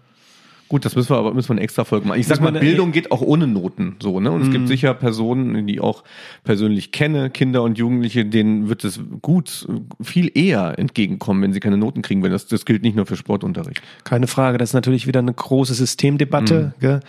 [0.69, 2.21] Gut, das müssen wir aber müssen wir eine extra Folge machen.
[2.21, 4.31] Ich sag mal, Bildung geht auch ohne Noten so, ne?
[4.31, 4.69] Und es gibt mhm.
[4.69, 6.05] sicher Personen, die auch
[6.45, 9.67] persönlich kenne, Kinder und Jugendliche, denen wird es gut
[10.03, 13.17] viel eher entgegenkommen, wenn sie keine Noten kriegen, wenn das das gilt nicht nur für
[13.17, 13.81] Sportunterricht.
[14.05, 16.81] Keine Frage, das ist natürlich wieder eine große Systemdebatte, mhm.
[16.81, 17.01] gell?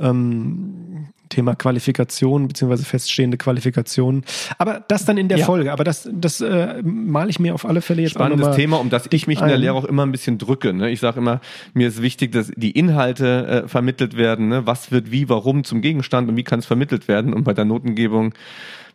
[0.00, 4.24] Ähm, Thema Qualifikation beziehungsweise feststehende Qualifikation.
[4.58, 5.46] Aber das dann in der ja.
[5.46, 5.72] Folge.
[5.72, 8.90] Aber das, das äh, male ich mir auf alle Fälle jetzt Spannendes auch Thema, um
[8.90, 10.72] das ich mich in der Lehre auch immer ein bisschen drücke.
[10.72, 10.90] Ne?
[10.90, 11.40] Ich sage immer,
[11.72, 14.48] mir ist wichtig, dass die Inhalte äh, vermittelt werden.
[14.48, 14.66] Ne?
[14.66, 17.32] Was wird wie, warum zum Gegenstand und wie kann es vermittelt werden?
[17.32, 18.34] Und bei der Notengebung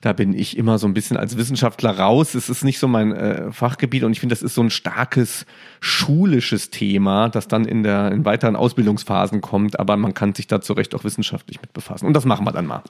[0.01, 2.33] da bin ich immer so ein bisschen als Wissenschaftler raus.
[2.33, 5.45] Es ist nicht so mein äh, Fachgebiet und ich finde, das ist so ein starkes
[5.81, 10.62] schulisches Thema, das dann in der in weiteren Ausbildungsphasen kommt, aber man kann sich da
[10.62, 12.05] zu Recht auch wissenschaftlich mit befassen.
[12.05, 12.83] Und das machen wir dann mal.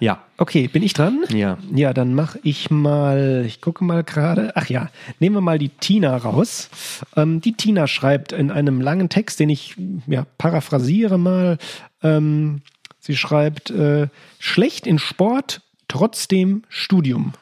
[0.00, 0.22] Ja.
[0.36, 1.24] Okay, bin ich dran?
[1.32, 1.56] Ja.
[1.72, 4.52] Ja, dann mache ich mal, ich gucke mal gerade.
[4.56, 6.68] Ach ja, nehmen wir mal die Tina raus.
[7.16, 9.76] Ähm, die Tina schreibt in einem langen Text, den ich
[10.06, 11.58] ja, paraphrasiere mal.
[12.02, 12.62] Ähm,
[12.98, 17.32] sie schreibt, äh, schlecht in Sport, trotzdem Studium.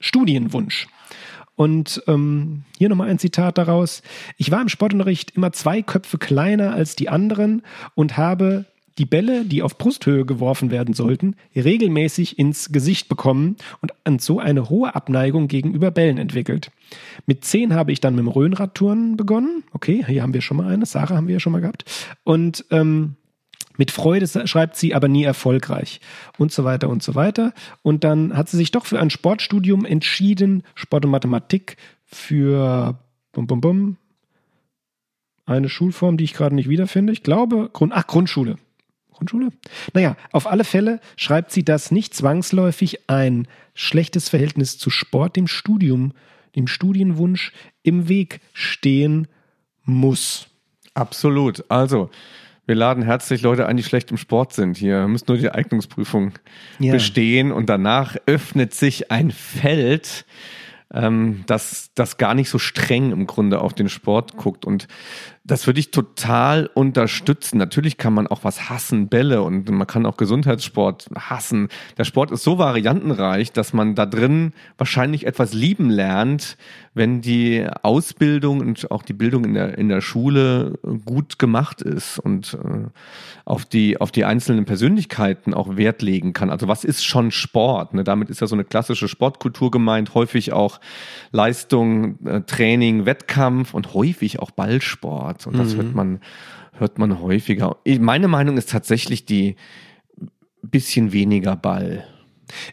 [0.00, 0.88] Studienwunsch.
[1.54, 4.02] Und ähm, hier nochmal ein Zitat daraus.
[4.36, 7.62] Ich war im Sportunterricht immer zwei Köpfe kleiner als die anderen
[7.94, 8.64] und habe
[8.98, 13.56] die Bälle, die auf Brusthöhe geworfen werden sollten, regelmäßig ins Gesicht bekommen
[14.04, 16.70] und so eine hohe Abneigung gegenüber Bällen entwickelt.
[17.26, 19.64] Mit zehn habe ich dann mit dem Röhnradtouren begonnen.
[19.72, 20.84] Okay, hier haben wir schon mal eine.
[20.84, 21.84] Sarah haben wir ja schon mal gehabt.
[22.24, 23.16] Und ähm,
[23.76, 26.00] mit Freude schreibt sie, aber nie erfolgreich
[26.38, 27.52] und so weiter und so weiter.
[27.82, 32.98] Und dann hat sie sich doch für ein Sportstudium entschieden, Sport und Mathematik für
[33.32, 33.96] bum, bum, bum,
[35.46, 37.12] eine Schulform, die ich gerade nicht wiederfinde.
[37.12, 38.56] Ich glaube, Grund, ach, Grundschule.
[39.12, 39.50] Grundschule?
[39.92, 45.46] Naja, auf alle Fälle schreibt sie, dass nicht zwangsläufig ein schlechtes Verhältnis zu Sport dem
[45.46, 46.12] Studium,
[46.56, 49.28] dem Studienwunsch im Weg stehen
[49.84, 50.48] muss.
[50.94, 51.64] Absolut.
[51.70, 52.10] Also,
[52.66, 54.76] wir laden herzlich Leute ein, die schlecht im Sport sind.
[54.76, 56.32] Hier müssen nur die Eignungsprüfung
[56.78, 56.92] ja.
[56.92, 60.24] bestehen und danach öffnet sich ein Feld,
[60.94, 64.64] ähm, das, das gar nicht so streng im Grunde auf den Sport guckt.
[64.64, 64.86] Und
[65.44, 67.58] das würde ich total unterstützen.
[67.58, 71.68] Natürlich kann man auch was hassen, Bälle und man kann auch Gesundheitssport hassen.
[71.98, 76.56] Der Sport ist so variantenreich, dass man da drin wahrscheinlich etwas lieben lernt,
[76.94, 82.18] wenn die Ausbildung und auch die Bildung in der, in der Schule gut gemacht ist
[82.18, 82.88] und äh,
[83.44, 86.50] auf die, auf die einzelnen Persönlichkeiten auch Wert legen kann.
[86.50, 87.94] Also was ist schon Sport?
[87.94, 88.04] Ne?
[88.04, 90.80] Damit ist ja so eine klassische Sportkultur gemeint, häufig auch
[91.32, 95.31] Leistung, äh, Training, Wettkampf und häufig auch Ballsport.
[95.40, 95.46] Sport.
[95.46, 95.78] Und das mhm.
[95.78, 96.20] hört man,
[96.72, 97.76] hört man häufiger.
[98.00, 99.56] Meine Meinung ist tatsächlich die
[100.62, 102.04] bisschen weniger Ball.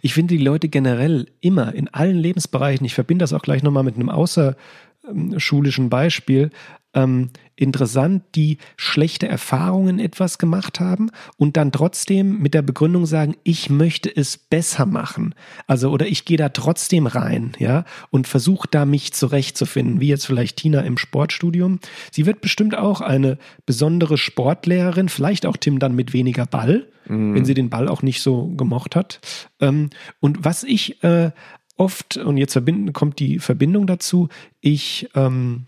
[0.02, 3.84] Ich finde die Leute generell immer in allen Lebensbereichen, ich verbinde das auch gleich nochmal
[3.84, 6.52] mit einem außerschulischen Beispiel,
[6.93, 13.36] ähm, interessant, die schlechte Erfahrungen etwas gemacht haben und dann trotzdem mit der Begründung sagen,
[13.43, 15.36] ich möchte es besser machen.
[15.67, 20.25] Also oder ich gehe da trotzdem rein, ja, und versuche da mich zurechtzufinden, wie jetzt
[20.25, 21.80] vielleicht Tina im Sportstudium.
[22.12, 27.36] Sie wird bestimmt auch eine besondere Sportlehrerin, vielleicht auch Tim dann mit weniger Ball, mhm.
[27.36, 29.19] wenn sie den Ball auch nicht so gemocht hat.
[29.60, 29.89] Ähm,
[30.21, 31.32] und was ich äh,
[31.75, 34.30] oft, und jetzt verbinden, kommt die Verbindung dazu,
[34.62, 35.65] ich ähm,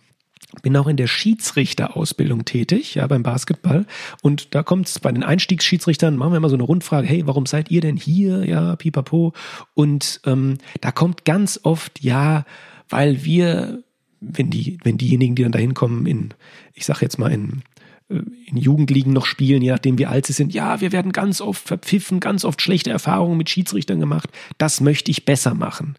[0.61, 3.85] bin auch in der Schiedsrichterausbildung tätig, ja, beim Basketball.
[4.21, 7.45] Und da kommt es bei den Einstiegsschiedsrichtern, machen wir immer so eine Rundfrage, hey, warum
[7.45, 8.45] seid ihr denn hier?
[8.45, 9.33] Ja, pipapo.
[9.73, 12.45] Und ähm, da kommt ganz oft, ja,
[12.89, 13.83] weil wir,
[14.19, 16.33] wenn die, wenn diejenigen, die dann dahin kommen, in,
[16.73, 17.63] ich sag jetzt mal, in
[18.11, 20.53] in Jugendligen noch spielen, je nachdem wie alt sie sind.
[20.53, 24.29] Ja, wir werden ganz oft verpfiffen, ganz oft schlechte Erfahrungen mit Schiedsrichtern gemacht.
[24.57, 25.95] Das möchte ich besser machen.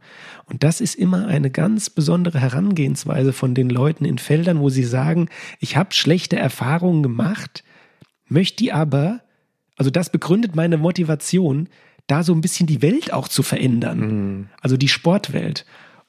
[0.46, 4.84] Und das ist immer eine ganz besondere Herangehensweise von den Leuten in Feldern, wo sie
[4.84, 5.28] sagen,
[5.60, 7.64] ich habe schlechte Erfahrungen gemacht,
[8.28, 9.20] möchte die aber,
[9.76, 11.68] also das begründet meine Motivation,
[12.06, 13.98] da so ein bisschen die Welt auch zu verändern.
[13.98, 14.48] Mhm.
[14.60, 15.64] Also die Sportwelt.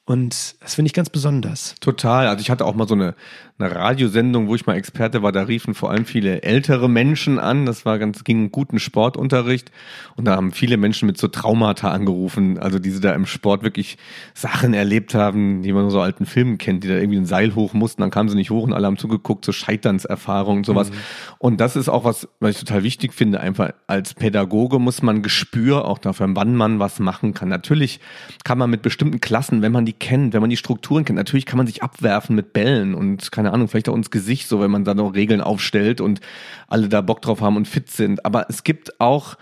[0.06, 1.76] Und das finde ich ganz besonders.
[1.80, 2.26] Total.
[2.26, 3.14] Also ich hatte auch mal so eine,
[3.56, 5.30] eine Radiosendung, wo ich mal Experte war.
[5.30, 7.66] Da riefen vor allem viele ältere Menschen an.
[7.66, 9.70] Das war ganz, ging einen guten Sportunterricht.
[10.16, 12.58] Und da haben viele Menschen mit so Traumata angerufen.
[12.58, 13.96] Also die sie da im Sport wirklich
[14.34, 17.74] Sachen erlebt haben, die man so alten Filmen kennt, die da irgendwie ein Seil hoch
[17.74, 18.02] mussten.
[18.02, 20.90] Dann kamen sie nicht hoch und alle haben zugeguckt, so Scheiternserfahrungen und sowas.
[20.90, 20.96] Mhm.
[21.38, 23.38] Und das ist auch was, was ich total wichtig finde.
[23.38, 27.50] Einfach als Pädagoge muss man Gespür auch dafür, wann man was machen kann.
[27.50, 28.00] Natürlich
[28.42, 31.46] kann man mit bestimmten Klassen, wenn man die kennt, wenn man die Strukturen kennt, natürlich
[31.46, 34.70] kann man sich abwerfen mit Bällen und keine Ahnung, vielleicht auch ins Gesicht, so wenn
[34.70, 36.20] man da noch Regeln aufstellt und
[36.66, 38.24] alle da Bock drauf haben und fit sind.
[38.24, 39.36] Aber es gibt auch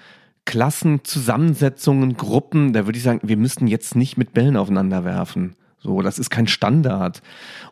[0.45, 5.55] Klassen, Zusammensetzungen, Gruppen, da würde ich sagen, wir müssten jetzt nicht mit Bällen aufeinander werfen.
[5.79, 7.23] So, das ist kein Standard.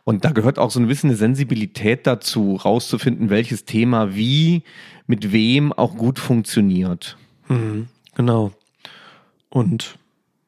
[0.05, 4.63] Und da gehört auch so ein bisschen eine Sensibilität dazu, rauszufinden, welches Thema wie,
[5.07, 7.17] mit wem auch gut funktioniert.
[7.49, 8.53] Mhm, genau.
[9.49, 9.97] Und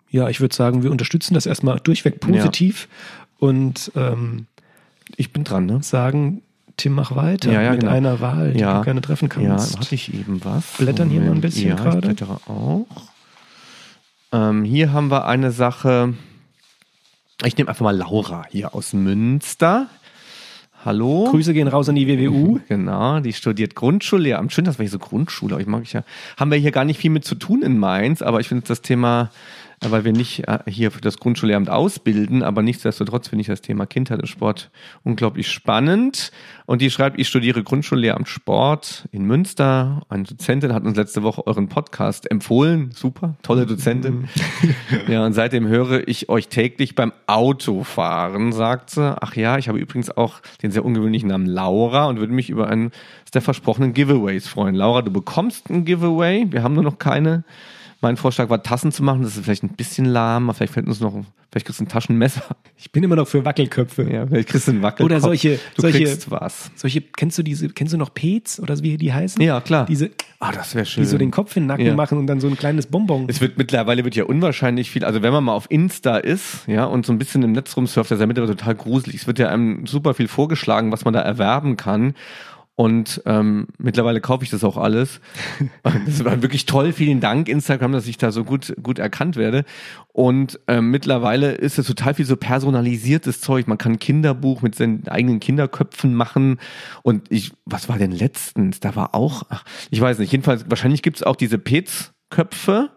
[0.10, 2.88] ja, ich würde sagen, wir unterstützen das erstmal durchweg positiv
[3.42, 3.48] ja.
[3.50, 4.48] und ähm,
[5.16, 5.84] ich bin dran, ne?
[5.84, 6.42] Sagen,
[6.78, 7.92] Tim, mach weiter ja, ja, mit genau.
[7.92, 8.80] einer Wahl, die ja.
[8.80, 9.74] du gerne treffen kannst.
[9.74, 10.78] Ja, hatte ich eben was.
[10.78, 11.98] Blättern hier mal ein bisschen ja, gerade.
[11.98, 12.88] Ich blättere auch.
[14.32, 16.16] Ähm, hier haben wir eine Sache.
[17.46, 19.88] Ich nehme einfach mal Laura hier aus Münster.
[20.84, 21.28] Hallo.
[21.30, 22.60] Grüße gehen raus an die WWU.
[22.68, 24.52] Genau, die studiert Grundschullehramt.
[24.52, 26.04] Schön, dass wir hier so Grundschule, ich mag ich ja.
[26.38, 28.82] Haben wir hier gar nicht viel mit zu tun in Mainz, aber ich finde das
[28.82, 29.30] Thema
[29.92, 33.86] weil wir nicht äh, hier für das Grundschullehramt ausbilden, aber nichtsdestotrotz finde ich das Thema
[33.86, 34.72] Kindheit und Sport
[35.04, 36.32] unglaublich spannend.
[36.66, 40.04] Und die schreibt, ich studiere Grundschullehramt Sport in Münster.
[40.10, 42.92] Eine Dozentin hat uns letzte Woche euren Podcast empfohlen.
[42.94, 44.30] Super, tolle Dozentin.
[45.08, 49.16] ja, und seitdem höre ich euch täglich beim Autofahren, sagt sie.
[49.22, 52.70] Ach ja, ich habe übrigens auch den sehr ungewöhnlichen Namen Laura und würde mich über
[52.70, 52.92] einen
[53.34, 54.76] der versprochenen Giveaways freuen.
[54.76, 56.48] Laura, du bekommst ein Giveaway.
[56.50, 57.44] Wir haben nur noch keine.
[58.04, 59.22] Mein Vorschlag war, Tassen zu machen.
[59.22, 61.14] Das ist vielleicht ein bisschen lahm, aber vielleicht fällt uns noch,
[61.50, 62.44] vielleicht kriegst du ein Taschenmesser.
[62.76, 64.04] Ich bin immer noch für Wackelköpfe.
[64.12, 65.06] Ja, vielleicht kriegst du einen Wackelkopf.
[65.06, 66.70] Oder solche, du solche, was.
[66.76, 69.42] Solche, kennst du diese, kennst du noch Pets oder wie die heißen?
[69.42, 69.86] Ja, klar.
[69.86, 71.04] Diese, ah, das wäre schön.
[71.04, 71.96] Die so den Kopf in den Nacken ja.
[71.96, 73.26] machen und dann so ein kleines Bonbon.
[73.30, 76.84] Es wird mittlerweile wird ja unwahrscheinlich viel, also wenn man mal auf Insta ist, ja,
[76.84, 79.22] und so ein bisschen im Netz rumsurft, das ist ja mittlerweile total gruselig.
[79.22, 82.16] Es wird ja einem super viel vorgeschlagen, was man da erwerben kann.
[82.76, 85.22] Und ähm, mittlerweile kaufe ich das auch alles.
[86.06, 86.92] Das war wirklich toll.
[86.92, 89.64] Vielen Dank, Instagram, dass ich da so gut, gut erkannt werde.
[90.12, 93.68] Und ähm, mittlerweile ist es total viel so personalisiertes Zeug.
[93.68, 96.60] Man kann ein Kinderbuch mit seinen eigenen Kinderköpfen machen.
[97.04, 98.80] Und ich, was war denn letztens?
[98.80, 102.90] Da war auch, ach, ich weiß nicht, jedenfalls, wahrscheinlich gibt es auch diese Pets-Köpfe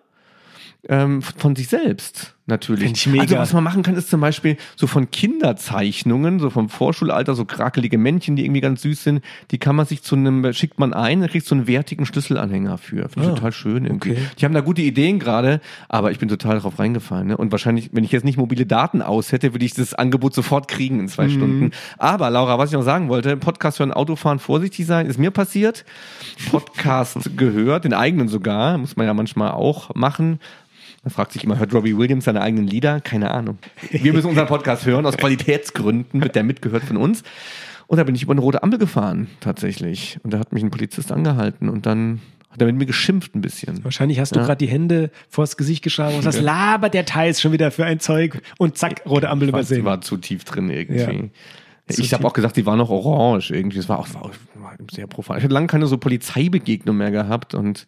[0.89, 2.92] ähm, von sich selbst natürlich.
[2.92, 3.22] Ich mega.
[3.22, 7.44] Also was man machen kann, ist zum Beispiel so von Kinderzeichnungen, so vom Vorschulalter, so
[7.44, 10.94] krakelige Männchen, die irgendwie ganz süß sind, die kann man sich zu einem, schickt man
[10.94, 13.09] ein, dann kriegst du einen wertigen Schlüsselanhänger für.
[13.09, 14.12] Finde ich ah, total schön irgendwie.
[14.12, 14.20] Okay.
[14.38, 17.28] Die haben da gute Ideen gerade, aber ich bin total drauf reingefallen.
[17.28, 17.36] Ne?
[17.36, 20.68] Und wahrscheinlich, wenn ich jetzt nicht mobile Daten aus hätte, würde ich das Angebot sofort
[20.68, 21.30] kriegen in zwei mhm.
[21.30, 21.70] Stunden.
[21.99, 25.30] Aber Laura, was ich noch sagen wollte, Podcast für ein Autofahren vorsichtig sein, ist mir
[25.30, 25.84] passiert.
[26.51, 30.38] Podcast gehört, den eigenen sogar, muss man ja manchmal auch machen
[31.07, 33.01] man fragt sich immer, hört Robbie Williams seine eigenen Lieder?
[33.01, 33.59] Keine Ahnung.
[33.93, 37.23] Wir müssen unseren Podcast hören, aus Qualitätsgründen, wird der mitgehört von uns.
[37.87, 40.19] Und da bin ich über eine rote Ampel gefahren, tatsächlich.
[40.25, 43.41] Und da hat mich ein Polizist angehalten und dann hat er mit mir geschimpft ein
[43.41, 43.85] bisschen.
[43.85, 44.47] Wahrscheinlich hast du ja.
[44.47, 48.01] gerade die Hände vors Gesicht geschlagen und was labert der Thais schon wieder für ein
[48.01, 49.85] Zeug und zack, rote Ampel war, übersehen.
[49.85, 51.31] war zu tief drin irgendwie.
[51.89, 51.97] Ja.
[51.99, 53.77] Ich habe auch gesagt, die war noch orange irgendwie.
[53.77, 54.33] Das war auch, war
[54.91, 55.39] sehr profan.
[55.39, 57.87] Ich hatte lange keine so Polizeibegegnung mehr gehabt und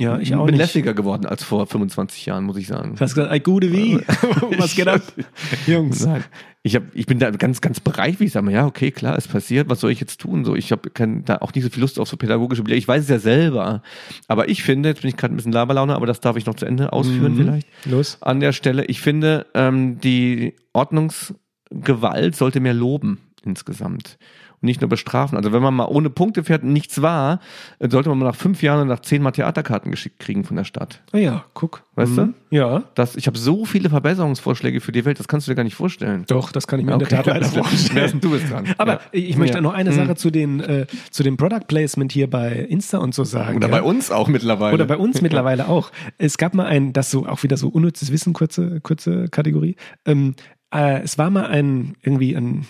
[0.00, 0.62] ja, ich auch bin nicht.
[0.62, 2.94] lässiger geworden als vor 25 Jahren, muss ich sagen.
[2.94, 3.96] Du hast gesagt, ey, gute wie?
[4.58, 5.02] Was geht ab?
[5.66, 6.04] Jungs.
[6.06, 6.24] Nein.
[6.62, 9.26] Ich, hab, ich bin da ganz, ganz bereit, wie ich sage, ja, okay, klar, es
[9.26, 10.44] passiert, was soll ich jetzt tun?
[10.44, 10.90] So, ich habe
[11.24, 12.76] da auch nicht so viel Lust auf so pädagogische Bilder.
[12.76, 13.82] Ich weiß es ja selber.
[14.28, 16.54] Aber ich finde, jetzt bin ich gerade ein bisschen Laberlaune, aber das darf ich noch
[16.54, 17.38] zu Ende ausführen mhm.
[17.38, 17.68] vielleicht.
[17.86, 18.18] Los.
[18.20, 24.18] An der Stelle, ich finde, ähm, die Ordnungsgewalt sollte mehr loben insgesamt
[24.60, 25.36] und nicht nur bestrafen.
[25.36, 27.40] Also wenn man mal ohne Punkte fährt und nichts war,
[27.80, 30.64] sollte man mal nach fünf Jahren und nach zehn Mal Theaterkarten geschickt kriegen von der
[30.64, 31.02] Stadt.
[31.12, 31.84] Ah ja, guck.
[31.94, 32.34] Weißt mhm.
[32.50, 32.56] du?
[32.56, 32.84] Ja.
[32.94, 35.74] Das, ich habe so viele Verbesserungsvorschläge für die Welt, das kannst du dir gar nicht
[35.74, 36.24] vorstellen.
[36.28, 37.04] Doch, das kann ich mir okay.
[37.04, 38.20] in der Tat leider vorstellen.
[38.20, 38.66] du bist dran.
[38.78, 39.00] Aber ja.
[39.12, 39.60] ich möchte ja.
[39.62, 40.16] noch eine Sache mhm.
[40.16, 43.56] zu, den, äh, zu dem Product Placement hier bei Insta und so sagen.
[43.56, 43.72] Oder ja?
[43.72, 44.74] bei uns auch mittlerweile.
[44.74, 45.90] Oder bei uns mittlerweile auch.
[46.18, 49.76] Es gab mal ein, das so auch wieder so unnützes Wissen, kurze, kurze Kategorie.
[50.04, 50.34] Ähm,
[50.72, 52.66] äh, es war mal ein irgendwie ein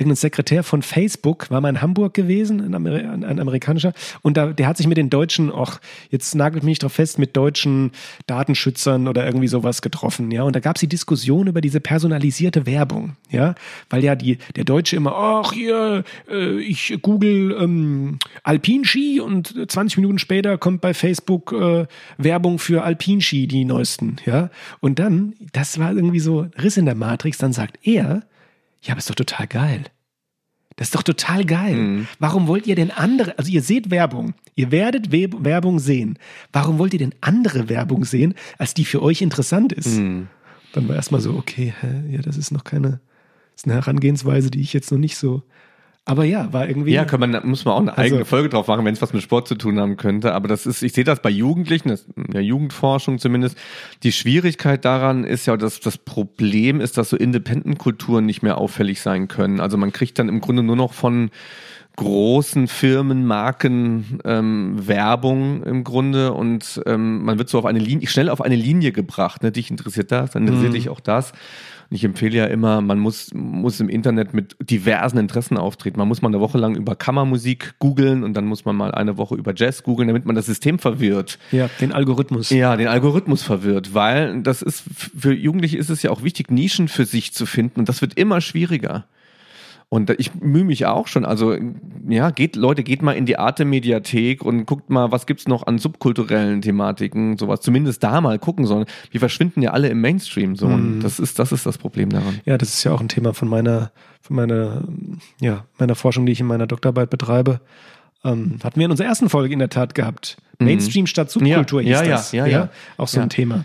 [0.00, 3.92] irgendein Sekretär von Facebook, war mal in Hamburg gewesen, ein, Amer ein amerikanischer,
[4.22, 5.78] und da, der hat sich mit den deutschen, auch
[6.08, 7.92] jetzt nagelt mich drauf fest, mit deutschen
[8.26, 10.42] Datenschützern oder irgendwie sowas getroffen, ja.
[10.42, 13.54] Und da gab es die Diskussion über diese personalisierte Werbung, ja,
[13.90, 19.98] weil ja die, der Deutsche immer, ach hier, äh, ich google ähm, Alpinski und 20
[19.98, 21.86] Minuten später kommt bei Facebook äh,
[22.16, 24.50] Werbung für Alpinski, die neuesten, ja.
[24.80, 28.22] Und dann, das war irgendwie so Riss in der Matrix, dann sagt er,
[28.82, 29.84] ja, aber ist doch total geil.
[30.76, 31.74] Das ist doch total geil.
[31.74, 32.08] Mhm.
[32.18, 36.18] Warum wollt ihr denn andere, also ihr seht Werbung, ihr werdet We Werbung sehen.
[36.52, 39.98] Warum wollt ihr denn andere Werbung sehen, als die für euch interessant ist?
[39.98, 40.28] Mhm.
[40.72, 43.00] Dann war erstmal so, okay, hä, ja, das ist noch keine,
[43.52, 45.42] das ist eine Herangehensweise, die ich jetzt noch nicht so
[46.06, 46.92] aber ja, war irgendwie.
[46.92, 49.12] Ja, kann man, muss man auch eine also, eigene Folge drauf machen, wenn es was
[49.12, 50.32] mit Sport zu tun haben könnte.
[50.32, 53.56] Aber das ist, ich sehe das bei Jugendlichen, das, in der Jugendforschung zumindest.
[54.02, 59.00] Die Schwierigkeit daran ist ja, dass das Problem ist, dass so Independent-Kulturen nicht mehr auffällig
[59.00, 59.60] sein können.
[59.60, 61.30] Also man kriegt dann im Grunde nur noch von
[61.96, 68.08] großen Firmen, Marken ähm, Werbung im Grunde und ähm, man wird so auf eine Linie,
[68.08, 69.42] schnell auf eine Linie gebracht.
[69.42, 69.52] Ne?
[69.52, 70.76] Dich interessiert das, dann interessiert mhm.
[70.76, 71.32] dich auch das.
[71.90, 75.98] Und ich empfehle ja immer, man muss, muss im Internet mit diversen Interessen auftreten.
[75.98, 79.16] Man muss mal eine Woche lang über Kammermusik googeln und dann muss man mal eine
[79.16, 81.40] Woche über Jazz googeln, damit man das System verwirrt.
[81.50, 82.50] Ja, den Algorithmus.
[82.50, 86.86] Ja, den Algorithmus verwirrt, weil das ist, für Jugendliche ist es ja auch wichtig, Nischen
[86.86, 89.06] für sich zu finden und das wird immer schwieriger.
[89.92, 91.24] Und ich mühe mich auch schon.
[91.24, 91.56] Also,
[92.08, 95.78] ja, geht, Leute, geht mal in die Arte-Mediathek und guckt mal, was gibt's noch an
[95.78, 97.60] subkulturellen Thematiken, sowas.
[97.60, 98.84] Zumindest da mal gucken sollen.
[99.10, 100.66] Wir verschwinden ja alle im Mainstream so.
[100.66, 101.00] Und mhm.
[101.00, 102.38] das ist, das ist das Problem daran.
[102.44, 104.84] Ja, das ist ja auch ein Thema von meiner, von meiner,
[105.40, 107.60] ja, meiner Forschung, die ich in meiner Doktorarbeit betreibe.
[108.22, 110.36] Ähm, hatten wir in unserer ersten Folge in der Tat gehabt.
[110.60, 110.66] Mhm.
[110.66, 112.32] Mainstream statt Subkultur ja, hieß ja, das.
[112.32, 112.68] Ja, ja, ja.
[112.96, 113.64] Auch so ein Thema.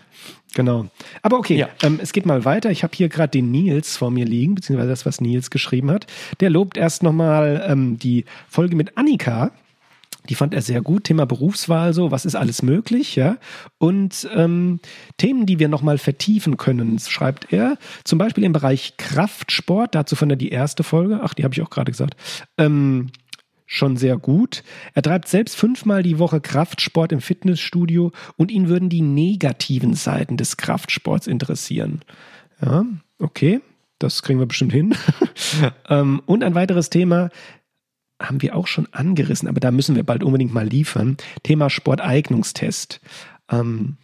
[0.56, 0.88] Genau.
[1.22, 1.70] Aber okay, ja.
[1.84, 2.72] ähm, es geht mal weiter.
[2.72, 6.08] Ich habe hier gerade den Nils vor mir liegen, beziehungsweise das, was Nils geschrieben hat.
[6.40, 9.52] Der lobt erst nochmal ähm, die Folge mit Annika.
[10.30, 11.04] Die fand er sehr gut.
[11.04, 13.38] Thema Berufswahl, so, was ist alles möglich, ja.
[13.78, 14.80] Und ähm,
[15.18, 17.78] Themen, die wir nochmal vertiefen können, schreibt er.
[18.06, 19.94] Zum Beispiel im Bereich Kraftsport.
[19.94, 21.20] Dazu fand er die erste Folge.
[21.22, 22.16] Ach, die habe ich auch gerade gesagt.
[22.58, 23.12] Ähm,
[23.66, 24.64] schon sehr gut.
[24.94, 30.38] Er treibt selbst fünfmal die Woche Kraftsport im Fitnessstudio und ihn würden die negativen Seiten
[30.38, 32.02] des Kraftsports interessieren.
[32.62, 32.86] Ja,
[33.20, 33.62] okay,
[34.00, 34.96] das kriegen wir bestimmt hin.
[35.90, 37.30] ähm, und ein weiteres Thema
[38.22, 41.18] haben wir auch schon angerissen, aber da müssen wir bald unbedingt mal liefern.
[41.44, 43.02] Thema Sporteignungstest.
[43.52, 43.98] Ähm,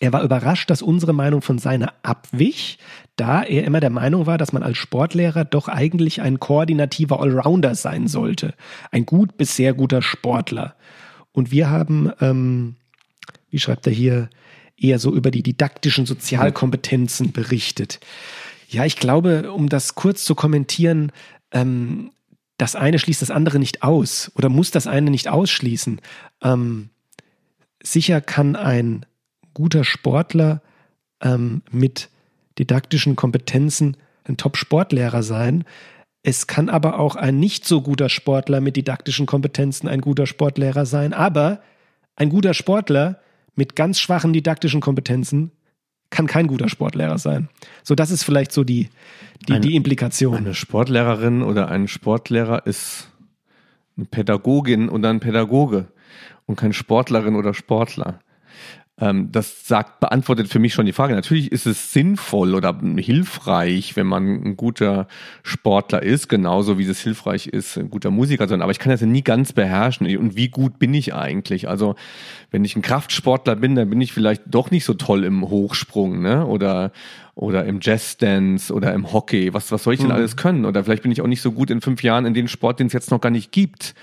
[0.00, 2.78] er war überrascht, dass unsere Meinung von seiner abwich,
[3.16, 7.74] da er immer der Meinung war, dass man als Sportlehrer doch eigentlich ein koordinativer Allrounder
[7.74, 8.54] sein sollte.
[8.92, 10.76] Ein gut bis sehr guter Sportler.
[11.32, 12.76] Und wir haben, ähm,
[13.50, 14.30] wie schreibt er hier,
[14.76, 17.98] eher so über die didaktischen Sozialkompetenzen berichtet.
[18.68, 21.10] Ja, ich glaube, um das kurz zu kommentieren,
[21.50, 22.12] ähm,
[22.58, 26.00] das eine schließt das andere nicht aus oder muss das eine nicht ausschließen.
[26.42, 26.90] Ähm,
[27.82, 29.04] sicher kann ein
[29.54, 30.62] guter Sportler
[31.22, 32.10] ähm, mit
[32.58, 35.64] didaktischen Kompetenzen ein Top-Sportlehrer sein.
[36.22, 40.84] Es kann aber auch ein nicht so guter Sportler mit didaktischen Kompetenzen ein guter Sportlehrer
[40.84, 41.12] sein.
[41.12, 41.60] Aber
[42.16, 43.20] ein guter Sportler
[43.54, 45.52] mit ganz schwachen didaktischen Kompetenzen
[46.10, 47.48] kann kein guter Sportlehrer sein.
[47.82, 48.88] So, das ist vielleicht so die,
[49.46, 50.36] die, eine, die Implikation.
[50.36, 53.10] Eine Sportlehrerin oder ein Sportlehrer ist
[53.96, 55.88] eine Pädagogin oder ein Pädagoge
[56.46, 58.20] und kein Sportlerin oder Sportler.
[59.00, 61.14] Ähm, das sagt, beantwortet für mich schon die Frage.
[61.14, 65.06] Natürlich ist es sinnvoll oder hilfreich, wenn man ein guter
[65.42, 68.60] Sportler ist, genauso wie es hilfreich ist, ein guter Musiker sein.
[68.60, 70.06] Aber ich kann das ja nie ganz beherrschen.
[70.16, 71.68] Und wie gut bin ich eigentlich?
[71.68, 71.94] Also,
[72.50, 76.20] wenn ich ein Kraftsportler bin, dann bin ich vielleicht doch nicht so toll im Hochsprung,
[76.20, 76.46] ne?
[76.46, 76.90] Oder,
[77.36, 79.54] oder im Jazzdance oder im Hockey.
[79.54, 80.14] Was, was soll ich denn mhm.
[80.14, 80.64] alles können?
[80.64, 82.88] Oder vielleicht bin ich auch nicht so gut in fünf Jahren in den Sport, den
[82.88, 83.94] es jetzt noch gar nicht gibt.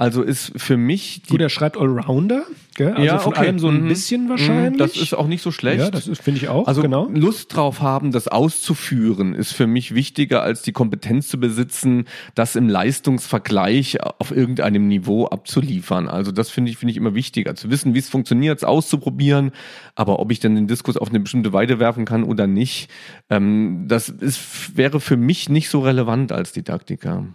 [0.00, 1.24] Also ist für mich.
[1.24, 2.44] Die Gut, er schreibt Allrounder,
[2.74, 2.92] gell?
[2.92, 3.40] Also ja, von okay.
[3.40, 3.88] allem so ein mhm.
[3.88, 4.28] bisschen mhm.
[4.30, 4.78] wahrscheinlich.
[4.78, 5.80] Das ist auch nicht so schlecht.
[5.80, 6.66] Ja, das finde ich auch.
[6.66, 7.10] Also genau.
[7.12, 12.56] Lust drauf haben, das auszuführen, ist für mich wichtiger, als die Kompetenz zu besitzen, das
[12.56, 16.08] im Leistungsvergleich auf irgendeinem Niveau abzuliefern.
[16.08, 17.54] Also das finde ich, finde ich immer wichtiger.
[17.54, 19.52] Zu wissen, wie es funktioniert, es auszuprobieren,
[19.96, 22.88] aber ob ich dann den Diskurs auf eine bestimmte Weide werfen kann oder nicht,
[23.28, 27.26] ähm, das ist, wäre für mich nicht so relevant als Didaktiker.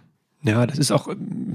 [0.46, 1.08] Ja, das ist auch,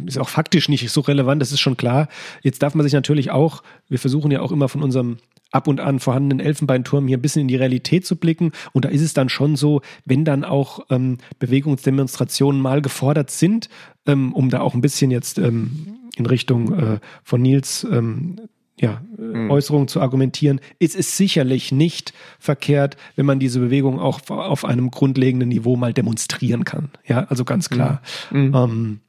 [0.05, 2.09] ist auch faktisch nicht so relevant, das ist schon klar.
[2.41, 5.17] Jetzt darf man sich natürlich auch, wir versuchen ja auch immer von unserem
[5.51, 8.51] ab und an vorhandenen Elfenbeinturm hier ein bisschen in die Realität zu blicken.
[8.73, 13.69] Und da ist es dann schon so, wenn dann auch ähm, Bewegungsdemonstrationen mal gefordert sind,
[14.05, 18.39] ähm, um da auch ein bisschen jetzt ähm, in Richtung äh, von Nils ähm,
[18.81, 19.51] ja, mhm.
[19.51, 24.89] Äußerungen zu argumentieren, ist es sicherlich nicht verkehrt, wenn man diese Bewegung auch auf einem
[24.89, 26.89] grundlegenden Niveau mal demonstrieren kann.
[27.07, 28.01] Ja, also ganz klar.
[28.31, 28.53] Mhm.
[28.55, 28.99] Ähm,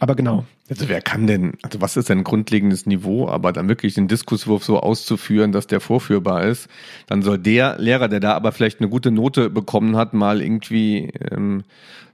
[0.00, 0.44] aber genau.
[0.68, 4.06] Also wer kann denn, also was ist denn ein grundlegendes Niveau, aber dann wirklich den
[4.06, 6.68] Diskurswurf so auszuführen, dass der vorführbar ist,
[7.06, 11.10] dann soll der Lehrer, der da aber vielleicht eine gute Note bekommen hat, mal irgendwie
[11.30, 11.62] ähm,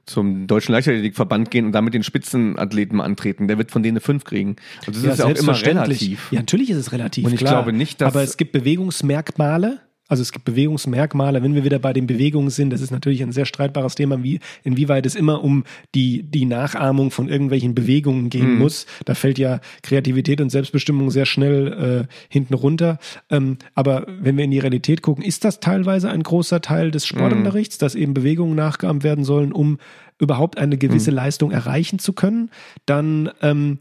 [0.06, 3.48] zum Deutschen Leichtathletikverband gehen und da mit den Spitzenathleten antreten.
[3.48, 4.56] Der wird von denen eine 5 kriegen.
[4.86, 6.32] Also das ja, ist ja auch immer relativ.
[6.32, 7.24] Ja, natürlich ist es relativ.
[7.24, 7.52] Und ich klar.
[7.54, 8.14] glaube nicht, dass.
[8.14, 12.70] Aber es gibt Bewegungsmerkmale, also es gibt Bewegungsmerkmale, wenn wir wieder bei den Bewegungen sind,
[12.70, 17.10] das ist natürlich ein sehr streitbares Thema, wie, inwieweit es immer um die, die Nachahmung
[17.10, 18.58] von irgendwelchen Bewegungen gehen mhm.
[18.58, 18.86] muss.
[19.06, 22.98] Da fällt ja Kreativität und Selbstbestimmung sehr schnell äh, hinten runter.
[23.30, 27.06] Ähm, aber wenn wir in die Realität gucken, ist das teilweise ein großer Teil des
[27.06, 27.80] Sportunterrichts, mhm.
[27.80, 29.78] dass eben Bewegungen nachgeahmt werden sollen, um
[30.18, 31.16] überhaupt eine gewisse mhm.
[31.16, 32.50] Leistung erreichen zu können,
[32.86, 33.78] dann ähm,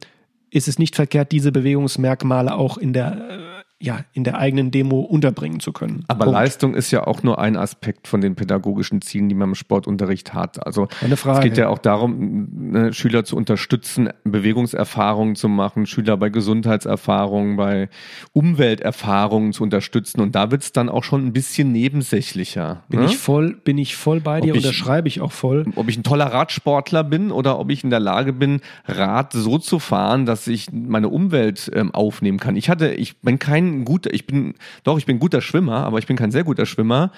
[0.51, 5.01] ist es nicht verkehrt, diese Bewegungsmerkmale auch in der äh, ja, in der eigenen Demo
[5.01, 6.05] unterbringen zu können.
[6.07, 6.39] Aber Punkt.
[6.39, 10.33] Leistung ist ja auch nur ein Aspekt von den pädagogischen Zielen, die man im Sportunterricht
[10.33, 10.65] hat.
[10.65, 11.39] Also Eine Frage.
[11.39, 17.57] es geht ja auch darum, ne, Schüler zu unterstützen, Bewegungserfahrungen zu machen, Schüler bei Gesundheitserfahrungen,
[17.57, 17.89] bei
[18.31, 20.21] Umwelterfahrungen zu unterstützen.
[20.21, 22.83] Und da wird es dann auch schon ein bisschen nebensächlicher.
[22.87, 23.07] Bin ne?
[23.07, 25.65] ich voll, bin ich voll bei dir, ich, unterschreibe ich auch voll.
[25.75, 29.57] Ob ich ein toller Radsportler bin oder ob ich in der Lage bin, Rad so
[29.57, 32.55] zu fahren, dass ich meine Umwelt ähm, aufnehmen kann.
[32.55, 35.99] Ich hatte, ich bin kein kein guter, ich bin, doch, ich bin guter Schwimmer, aber
[35.99, 37.11] ich bin kein sehr guter Schwimmer.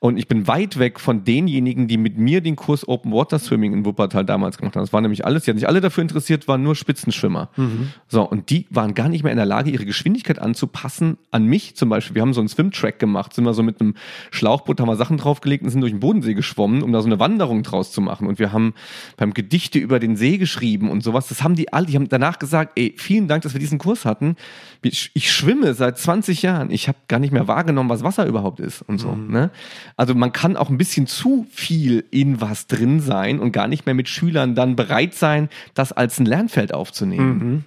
[0.00, 3.72] Und ich bin weit weg von denjenigen, die mit mir den Kurs Open Water Swimming
[3.72, 4.82] in Wuppertal damals gemacht haben.
[4.82, 7.50] Das waren nämlich alles, die hatten sich alle dafür interessiert, waren nur Spitzenschwimmer.
[7.56, 7.88] Mhm.
[8.08, 11.76] So, und die waren gar nicht mehr in der Lage, ihre Geschwindigkeit anzupassen an mich
[11.76, 12.14] zum Beispiel.
[12.14, 13.94] Wir haben so einen Swim-Track gemacht, sind wir so mit einem
[14.30, 17.18] Schlauchboot, haben wir Sachen draufgelegt und sind durch den Bodensee geschwommen, um da so eine
[17.18, 18.26] Wanderung draus zu machen.
[18.26, 18.74] Und wir haben
[19.16, 21.28] beim Gedichte über den See geschrieben und sowas.
[21.28, 24.04] Das haben die alle, die haben danach gesagt, ey, vielen Dank, dass wir diesen Kurs
[24.04, 24.36] hatten.
[24.82, 26.70] Ich, ich schwimme seit seit 20 Jahren.
[26.70, 29.12] Ich habe gar nicht mehr wahrgenommen, was Wasser überhaupt ist und so.
[29.12, 29.32] Mhm.
[29.32, 29.50] Ne?
[29.96, 33.86] Also man kann auch ein bisschen zu viel in was drin sein und gar nicht
[33.86, 37.38] mehr mit Schülern dann bereit sein, das als ein Lernfeld aufzunehmen.
[37.38, 37.64] Mhm.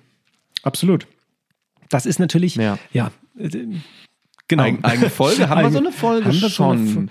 [0.64, 1.08] Absolut.
[1.90, 3.12] Das ist natürlich, ja, ja
[4.48, 4.64] genau.
[4.64, 5.50] Eig eigene Folge.
[5.50, 6.88] Haben wir so eine Folge haben wir schon?
[6.88, 7.10] So eine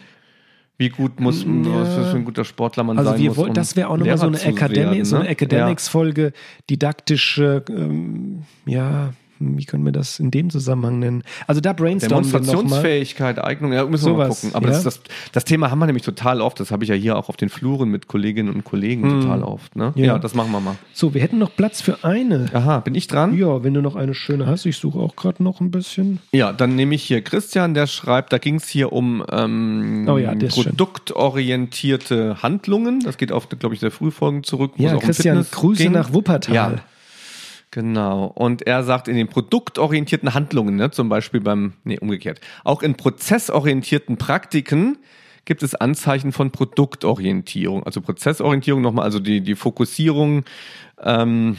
[0.80, 1.48] wie gut muss ja.
[1.50, 3.36] was für ein guter Sportler man also sein wir muss.
[3.36, 5.04] Wollen, um das wäre auch nochmal so eine, Academy, ne?
[5.04, 6.32] so eine Academics-Folge,
[6.70, 11.22] didaktische, ähm, ja, wie können wir das in dem Zusammenhang nennen?
[11.46, 14.54] Also da brainstormen wir Demonstrationsfähigkeit, Eignung, ja, müssen wir mal gucken.
[14.54, 14.72] Aber ja?
[14.72, 15.00] das, das,
[15.32, 16.60] das, Thema haben wir nämlich total oft.
[16.60, 19.22] Das habe ich ja hier auch auf den Fluren mit Kolleginnen und Kollegen hm.
[19.22, 19.76] total oft.
[19.76, 19.92] Ne?
[19.96, 20.04] Ja.
[20.04, 20.18] ja.
[20.18, 20.76] das machen wir mal.
[20.92, 22.50] So, wir hätten noch Platz für eine.
[22.52, 23.36] Aha, bin ich dran?
[23.36, 24.66] Ja, wenn du noch eine schöne hast.
[24.66, 26.20] Ich suche auch gerade noch ein bisschen.
[26.32, 30.18] Ja, dann nehme ich hier Christian, der schreibt, da ging es hier um ähm, oh
[30.18, 33.00] ja, produktorientierte Handlungen.
[33.00, 34.72] Das geht auf, glaube ich, der Frühfolgen zurück.
[34.76, 35.92] Ja, Christian, Grüße ging.
[35.92, 36.54] nach Wuppertal.
[36.54, 36.74] Ja.
[37.70, 38.24] Genau.
[38.26, 42.96] Und er sagt, in den produktorientierten Handlungen, ne, zum Beispiel beim, nee, umgekehrt, auch in
[42.96, 44.98] prozessorientierten Praktiken
[45.44, 47.84] gibt es Anzeichen von Produktorientierung.
[47.84, 50.44] Also Prozessorientierung nochmal, also die, die Fokussierung
[51.00, 51.56] ähm,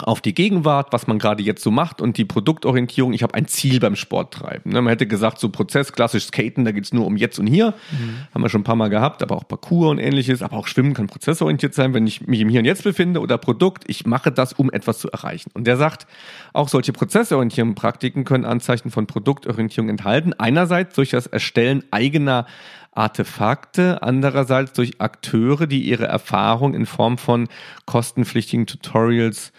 [0.00, 3.12] auf die Gegenwart, was man gerade jetzt so macht und die Produktorientierung.
[3.12, 4.70] Ich habe ein Ziel beim Sport treiben.
[4.70, 4.82] Ne?
[4.82, 7.74] Man hätte gesagt, so Prozess, klassisch Skaten, da geht's nur um jetzt und hier.
[7.92, 8.16] Mhm.
[8.34, 10.42] Haben wir schon ein paar Mal gehabt, aber auch Parcours und ähnliches.
[10.42, 13.38] Aber auch Schwimmen kann prozessorientiert sein, wenn ich mich im Hier und Jetzt befinde oder
[13.38, 13.84] Produkt.
[13.86, 15.50] Ich mache das, um etwas zu erreichen.
[15.54, 16.08] Und der sagt,
[16.52, 20.32] auch solche prozessorientierenden Praktiken können Anzeichen von Produktorientierung enthalten.
[20.32, 22.46] Einerseits durch das Erstellen eigener
[22.94, 27.48] Artefakte, andererseits durch Akteure, die ihre Erfahrung in Form von
[27.86, 29.52] kostenpflichtigen Tutorials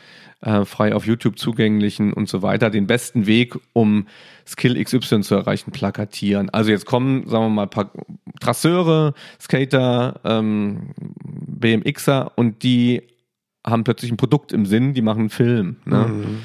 [0.45, 4.07] äh, frei auf YouTube zugänglichen und so weiter, den besten Weg, um
[4.47, 6.49] Skill XY zu erreichen, plakatieren.
[6.51, 7.91] Also jetzt kommen, sagen wir mal, paar
[8.39, 10.91] Trasseure, Skater, ähm,
[11.23, 13.01] BMXer und die
[13.65, 15.77] haben plötzlich ein Produkt im Sinn, die machen einen Film.
[15.85, 16.05] Ne?
[16.05, 16.41] Mhm.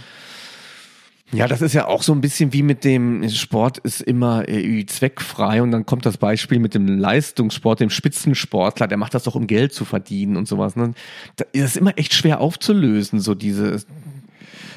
[1.33, 4.85] Ja, das ist ja auch so ein bisschen wie mit dem Sport ist immer äh,
[4.87, 9.37] zweckfrei und dann kommt das Beispiel mit dem Leistungssport, dem Spitzensportler, der macht das doch
[9.37, 10.74] um Geld zu verdienen und sowas.
[10.74, 10.93] Ne?
[11.37, 13.81] Das ist immer echt schwer aufzulösen, so diese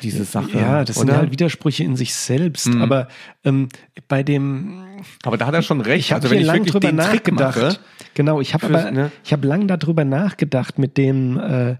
[0.03, 0.57] diese Sache.
[0.57, 1.07] Ja, das oder?
[1.07, 2.67] sind halt Widersprüche in sich selbst.
[2.67, 2.81] Mhm.
[2.81, 3.07] Aber
[3.45, 3.69] ähm,
[4.07, 4.83] bei dem.
[5.23, 6.05] Aber da hat er schon recht.
[6.05, 7.61] Ich habe also, lange drüber nachgedacht.
[7.61, 7.79] Mache,
[8.13, 9.11] genau, ich habe ne?
[9.23, 11.39] ich habe lange darüber nachgedacht mit dem.
[11.39, 11.75] Äh,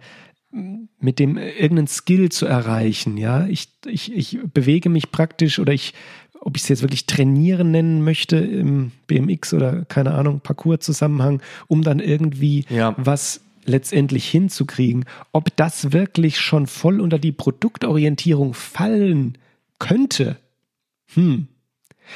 [0.99, 3.18] mit dem irgendeinen Skill zu erreichen.
[3.18, 5.93] Ja, ich, ich, ich bewege mich praktisch oder ich,
[6.39, 11.82] ob ich es jetzt wirklich trainieren nennen möchte im BMX oder keine Ahnung, Parcours-Zusammenhang, um
[11.82, 12.93] dann irgendwie ja.
[12.97, 15.06] was letztendlich hinzukriegen.
[15.32, 19.38] Ob das wirklich schon voll unter die Produktorientierung fallen
[19.80, 20.38] könnte,
[21.14, 21.47] hm.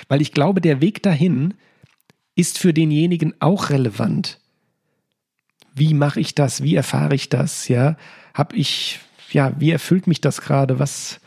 [0.08, 1.54] Weil ich glaube, der Weg dahin
[2.36, 4.40] ist für denjenigen auch relevant.
[5.74, 6.64] Wie mache ich das?
[6.64, 7.68] Wie erfahre ich das?
[7.68, 7.98] Ja,
[8.38, 9.00] habe ich,
[9.32, 10.80] ja, wie erfüllt mich das gerade?
[10.80, 11.20] Was,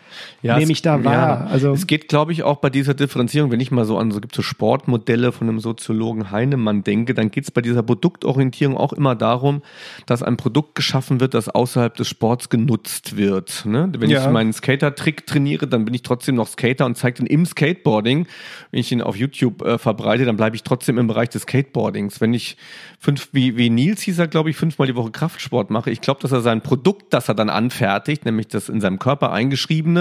[0.42, 1.12] ja, nehme ich da wahr.
[1.12, 4.10] Ja, also es geht, glaube ich, auch bei dieser Differenzierung, wenn ich mal so an
[4.10, 8.76] so gibt so Sportmodelle von einem Soziologen Heinemann denke, dann geht es bei dieser Produktorientierung
[8.76, 9.62] auch immer darum,
[10.06, 13.64] dass ein Produkt geschaffen wird, das außerhalb des Sports genutzt wird.
[13.66, 13.90] Ne?
[13.96, 14.24] Wenn ja.
[14.24, 18.26] ich meinen Skater-Trick trainiere, dann bin ich trotzdem noch Skater und zeige den im Skateboarding.
[18.70, 22.20] Wenn ich ihn auf YouTube äh, verbreite, dann bleibe ich trotzdem im Bereich des Skateboardings.
[22.20, 22.56] Wenn ich
[22.98, 26.20] fünf, wie, wie Nils hieß er, glaube ich, fünfmal die Woche Kraftsport mache, ich glaube,
[26.20, 29.99] dass er sein Produkt, das er dann anfertigt, nämlich das in seinem Körper eingeschriebene,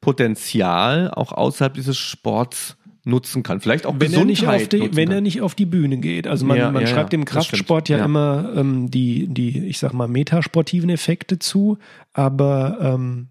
[0.00, 3.60] Potenzial auch außerhalb dieses Sports nutzen kann.
[3.60, 6.26] Vielleicht auch wenn er nicht auf die, wenn er nicht auf die Bühne geht.
[6.26, 9.78] Also man, ja, man ja, schreibt ja, dem Kraftsport ja, immer ähm, die, die, ich
[9.78, 11.78] sag mal, metasportiven Effekte zu,
[12.12, 13.28] aber ähm,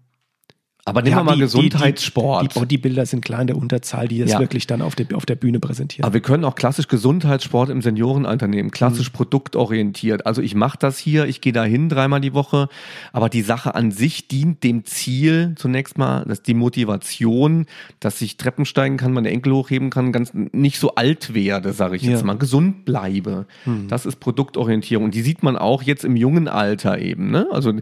[0.88, 2.44] aber nehmen ja, wir mal die, Gesundheitssport.
[2.44, 4.38] Die, die, Bodybuilder sind klar in der Unterzahl, die es ja.
[4.38, 6.04] wirklich dann auf der, auf der Bühne präsentieren.
[6.04, 9.16] Aber wir können auch klassisch Gesundheitssport im Seniorenalter nehmen, klassisch mhm.
[9.16, 10.26] produktorientiert.
[10.26, 12.68] Also ich mache das hier, ich gehe da hin dreimal die Woche,
[13.12, 17.66] aber die Sache an sich dient dem Ziel zunächst mal, dass die Motivation,
[17.98, 21.96] dass ich Treppen steigen kann, meine Enkel hochheben kann, ganz nicht so alt werde, sage
[21.96, 22.12] ich ja.
[22.12, 23.46] jetzt mal, gesund bleibe.
[23.64, 23.88] Mhm.
[23.88, 25.06] Das ist Produktorientierung.
[25.06, 27.32] Und die sieht man auch jetzt im jungen Alter eben.
[27.32, 27.48] Ne?
[27.50, 27.72] Also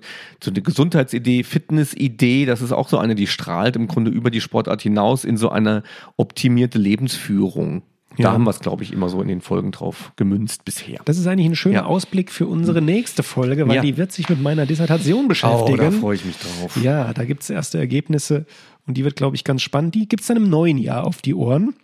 [0.43, 4.31] so eine Gesundheitsidee, Fitnessidee, das ist auch so so eine, die strahlt im Grunde über
[4.31, 5.83] die Sportart hinaus in so eine
[6.17, 7.83] optimierte Lebensführung.
[8.17, 8.33] Da ja.
[8.33, 11.01] haben wir es, glaube ich, immer so in den Folgen drauf gemünzt bisher.
[11.05, 11.85] Das ist eigentlich ein schöner ja.
[11.87, 13.83] Ausblick für unsere nächste Folge, weil ja.
[13.83, 15.81] die wird sich mit meiner Dissertation beschäftigen.
[15.81, 16.79] Oh, da freue ich mich drauf.
[16.81, 18.47] Ja, da gibt es erste Ergebnisse
[18.87, 19.97] und die wird, glaube ich, ganz spannend.
[19.97, 21.75] Die gibt es dann im neuen Jahr auf die Ohren.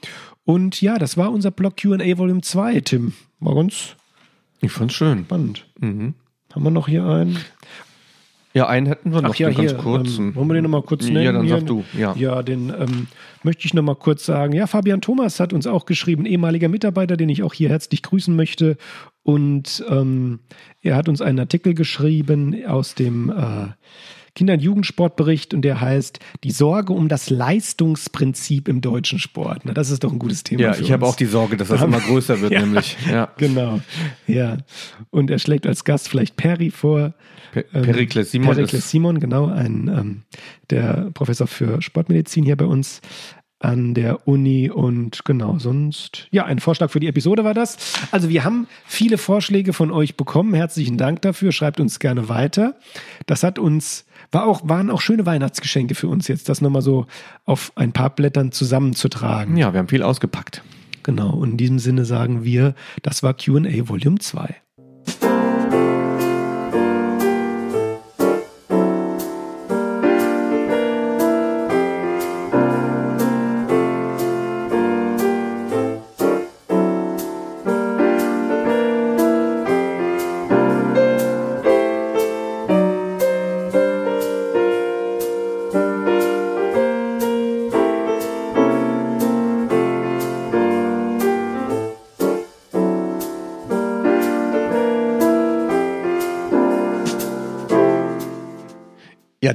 [0.44, 3.14] Und ja, das war unser Blog QA Volume 2, Tim.
[3.40, 3.96] War ganz.
[4.60, 5.24] Ich fand's schön.
[5.24, 5.66] Spannend.
[5.80, 6.14] Mhm.
[6.52, 7.38] Haben wir noch hier einen?
[8.52, 10.28] Ja, einen hätten wir noch, Ach ja, ganz hier, kurzen.
[10.28, 11.22] Ähm, wollen wir den nochmal kurz nennen?
[11.22, 11.84] Ja, dann sag du.
[11.96, 13.06] Ja, ja den ähm,
[13.44, 14.52] möchte ich nochmal kurz sagen.
[14.54, 18.34] Ja, Fabian Thomas hat uns auch geschrieben, ehemaliger Mitarbeiter, den ich auch hier herzlich grüßen
[18.34, 18.76] möchte.
[19.22, 20.40] Und ähm,
[20.80, 23.68] er hat uns einen Artikel geschrieben aus dem äh,
[24.34, 29.62] Kinder- und Jugendsportbericht und der heißt Die Sorge um das Leistungsprinzip im deutschen Sport.
[29.64, 30.62] Na, das ist doch ein gutes Thema.
[30.62, 32.96] Ja, ich habe auch die Sorge, dass das immer größer wird, ja, nämlich.
[33.10, 33.30] Ja.
[33.36, 33.80] Genau.
[34.26, 34.58] Ja.
[35.10, 37.14] Und er schlägt als Gast vielleicht Perry vor.
[37.52, 38.54] Per ähm, Perikles Simon.
[38.54, 40.22] Perikles Simon, genau, ein ähm,
[40.70, 43.00] der Professor für Sportmedizin hier bei uns
[43.60, 47.76] an der Uni und genau, sonst, ja, ein Vorschlag für die Episode war das.
[48.10, 50.54] Also wir haben viele Vorschläge von euch bekommen.
[50.54, 51.52] Herzlichen Dank dafür.
[51.52, 52.76] Schreibt uns gerne weiter.
[53.26, 57.06] Das hat uns, war auch, waren auch schöne Weihnachtsgeschenke für uns jetzt, das nochmal so
[57.44, 59.56] auf ein paar Blättern zusammenzutragen.
[59.56, 60.62] Ja, wir haben viel ausgepackt.
[61.02, 61.30] Genau.
[61.30, 64.54] Und in diesem Sinne sagen wir, das war QA Volume 2.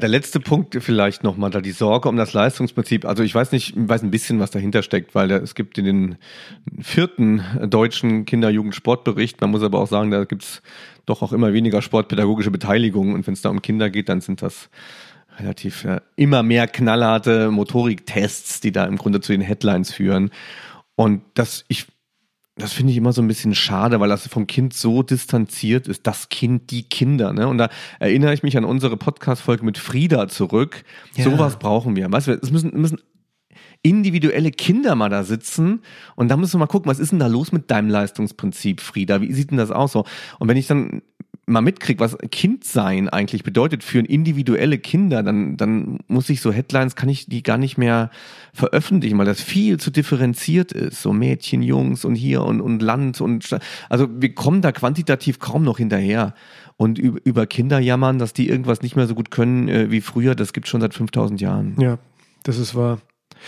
[0.06, 3.06] der letzte Punkt vielleicht nochmal, da die Sorge um das Leistungsprinzip.
[3.06, 5.86] Also ich weiß nicht, ich weiß ein bisschen, was dahinter steckt, weil es gibt in
[5.86, 6.18] den
[6.80, 10.62] vierten deutschen Kinder-Jugend-Sportbericht, man muss aber auch sagen, da gibt's
[11.08, 14.44] doch auch immer weniger sportpädagogische Beteiligung und wenn es da um Kinder geht, dann sind
[14.44, 14.70] das
[15.40, 20.30] relativ äh, immer mehr knallharte Motoriktests, die da im Grunde zu den Headlines führen.
[20.96, 21.88] Und das, ich
[22.58, 26.08] das finde ich immer so ein bisschen schade, weil das vom Kind so distanziert ist,
[26.08, 27.34] das Kind, die Kinder.
[27.34, 27.48] Ne?
[27.48, 30.84] Und da erinnere ich mich an unsere Podcast-Folge mit Frieda zurück.
[31.16, 31.26] Ja.
[31.26, 32.10] Sowas brauchen wir.
[32.10, 33.02] Weißt du, es müssen, müssen
[33.82, 35.82] individuelle Kinder mal da sitzen
[36.16, 39.22] und da müssen wir mal gucken, was ist denn da los mit deinem Leistungsprinzip, Frieda?
[39.22, 40.06] Wie sieht denn das aus so?
[40.40, 41.02] Und wenn ich dann
[41.48, 46.96] mal mitkriege, was Kindsein eigentlich bedeutet für individuelle Kinder, dann, dann muss ich so Headlines,
[46.96, 48.10] kann ich die gar nicht mehr
[48.54, 51.02] veröffentlichen, weil das viel zu differenziert ist.
[51.02, 53.58] So Mädchen, Jungs und hier und, und Land und,
[53.90, 56.34] also wir kommen da quantitativ kaum noch hinterher.
[56.78, 60.36] Und über Kinder jammern, dass die irgendwas nicht mehr so gut können äh, wie früher,
[60.36, 61.76] das gibt schon seit 5000 Jahren.
[61.80, 62.00] Ja,
[62.44, 63.00] das ist wahr.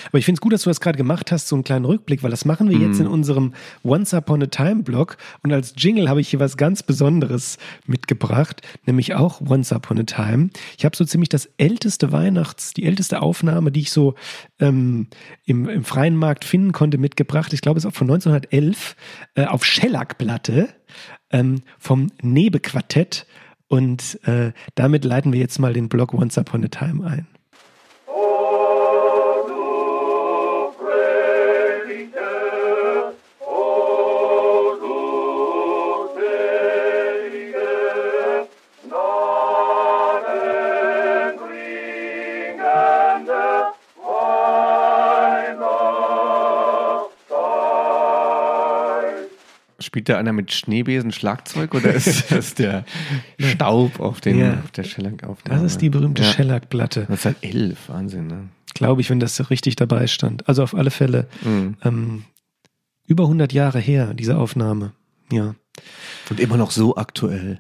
[0.08, 2.24] Aber ich finde es gut, dass du das gerade gemacht hast, so einen kleinen Rückblick,
[2.24, 2.82] weil das machen wir mm.
[2.82, 5.18] jetzt in unserem Once Upon a Time Blog.
[5.44, 10.04] Und als Jingle habe ich hier was ganz Besonderes mitgebracht, nämlich auch Once Upon a
[10.04, 10.50] Time.
[10.78, 14.16] Ich habe so ziemlich das älteste Weihnachts, die älteste Aufnahme, die ich so
[14.60, 15.08] ähm,
[15.46, 17.54] im, im freien Markt finden konnte, mitgebracht.
[17.54, 18.96] Ich glaube, es ist auch von 1911
[19.36, 20.70] äh, auf Schellackplatte
[21.32, 23.26] ähm, vom Nebe-Quartett.
[23.68, 27.28] Und äh, damit leiten wir jetzt mal den Blog Once Upon a Time ein.
[49.98, 52.86] Spielt da einer mit Schneebesen Schlagzeug oder ist das der
[53.39, 54.60] Staub auf, den, ja.
[54.64, 55.60] auf der Schellack-Aufnahme?
[55.60, 56.32] Das ist die berühmte ja.
[56.32, 57.08] Schellackplatte.
[57.10, 58.50] Das ist halt elf, Wahnsinn, ne?
[58.76, 60.48] Glaube ich, wenn das richtig dabei stand.
[60.48, 61.78] Also auf alle Fälle mhm.
[61.84, 62.26] ähm,
[63.08, 64.91] über 100 Jahre her, diese Aufnahme.
[65.32, 65.56] Ja.
[66.30, 67.60] Und immer noch so aktuell.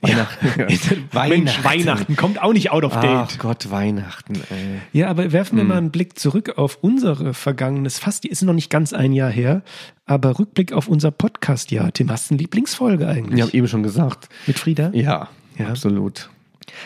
[0.00, 0.46] Weihnachten.
[0.56, 0.68] Ja.
[1.12, 1.64] Weihnachten.
[1.64, 3.04] Weihnachten kommt auch nicht out of date.
[3.04, 4.34] Ach Gott, Weihnachten.
[4.50, 4.80] Ey.
[4.92, 5.68] Ja, aber werfen wir hm.
[5.68, 9.30] mal einen Blick zurück auf unsere vergangenes, fast, die ist noch nicht ganz ein Jahr
[9.30, 9.62] her,
[10.04, 11.92] aber Rückblick auf unser Podcast-Jahr.
[11.92, 13.38] Tim, hast du eine Lieblingsfolge eigentlich?
[13.38, 14.28] Ich habe eben schon gesagt.
[14.46, 14.90] Mit Frieda?
[14.92, 15.28] Ja,
[15.58, 16.30] ja, absolut.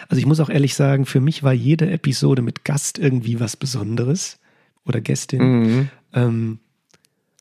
[0.09, 3.57] Also ich muss auch ehrlich sagen, für mich war jede Episode mit Gast irgendwie was
[3.57, 4.39] Besonderes
[4.85, 5.43] oder Gästin.
[5.43, 5.89] Mhm.
[6.15, 6.59] Ähm,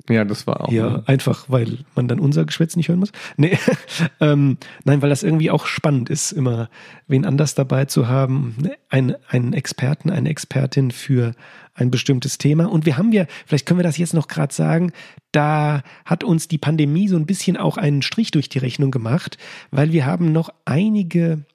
[0.10, 0.72] ja, das war auch.
[0.72, 1.04] Ja, ne?
[1.06, 3.12] einfach, weil man dann unser Geschwätz nicht hören muss.
[3.38, 3.58] Nee,
[4.20, 6.70] ähm, nein, weil das irgendwie auch spannend ist, immer
[7.08, 11.34] wen anders dabei zu haben, ne, ein, einen Experten, eine Expertin für
[11.76, 12.66] ein bestimmtes Thema.
[12.66, 14.92] Und wir haben ja, vielleicht können wir das jetzt noch gerade sagen,
[15.32, 19.38] da hat uns die Pandemie so ein bisschen auch einen Strich durch die Rechnung gemacht,
[19.72, 21.46] weil wir haben noch einige,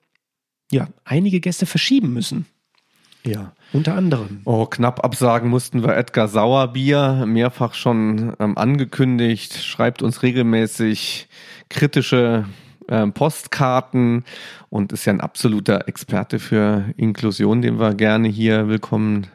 [0.71, 2.45] ja, einige Gäste verschieben müssen.
[3.25, 3.53] Ja.
[3.73, 4.41] Unter anderem.
[4.45, 11.27] Oh, knapp absagen mussten wir Edgar Sauerbier, mehrfach schon ähm, angekündigt, schreibt uns regelmäßig
[11.69, 12.45] kritische
[12.87, 14.23] ähm, Postkarten
[14.69, 19.27] und ist ja ein absoluter Experte für Inklusion, den wir gerne hier willkommen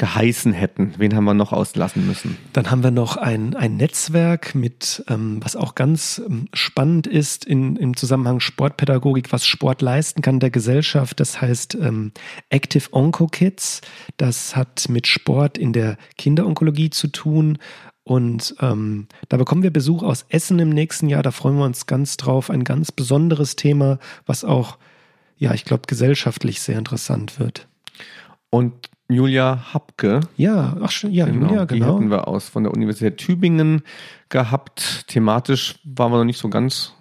[0.00, 0.94] geheißen hätten?
[0.96, 2.38] Wen haben wir noch auslassen müssen?
[2.54, 7.44] Dann haben wir noch ein, ein Netzwerk mit, ähm, was auch ganz ähm, spannend ist
[7.44, 11.20] in, im Zusammenhang Sportpädagogik, was Sport leisten kann der Gesellschaft.
[11.20, 12.12] Das heißt ähm,
[12.48, 13.82] Active Onco Kids.
[14.16, 17.58] Das hat mit Sport in der Kinderonkologie zu tun.
[18.02, 21.22] Und ähm, da bekommen wir Besuch aus Essen im nächsten Jahr.
[21.22, 22.48] Da freuen wir uns ganz drauf.
[22.48, 24.78] Ein ganz besonderes Thema, was auch
[25.36, 27.66] ja, ich glaube, gesellschaftlich sehr interessant wird.
[28.50, 30.20] Und Julia Hapke.
[30.36, 31.86] Ja, ach schon, ja, genau, Julia, genau.
[31.86, 33.82] Die hatten wir aus von der Universität Tübingen
[34.28, 35.06] gehabt.
[35.08, 36.94] Thematisch waren wir noch nicht so ganz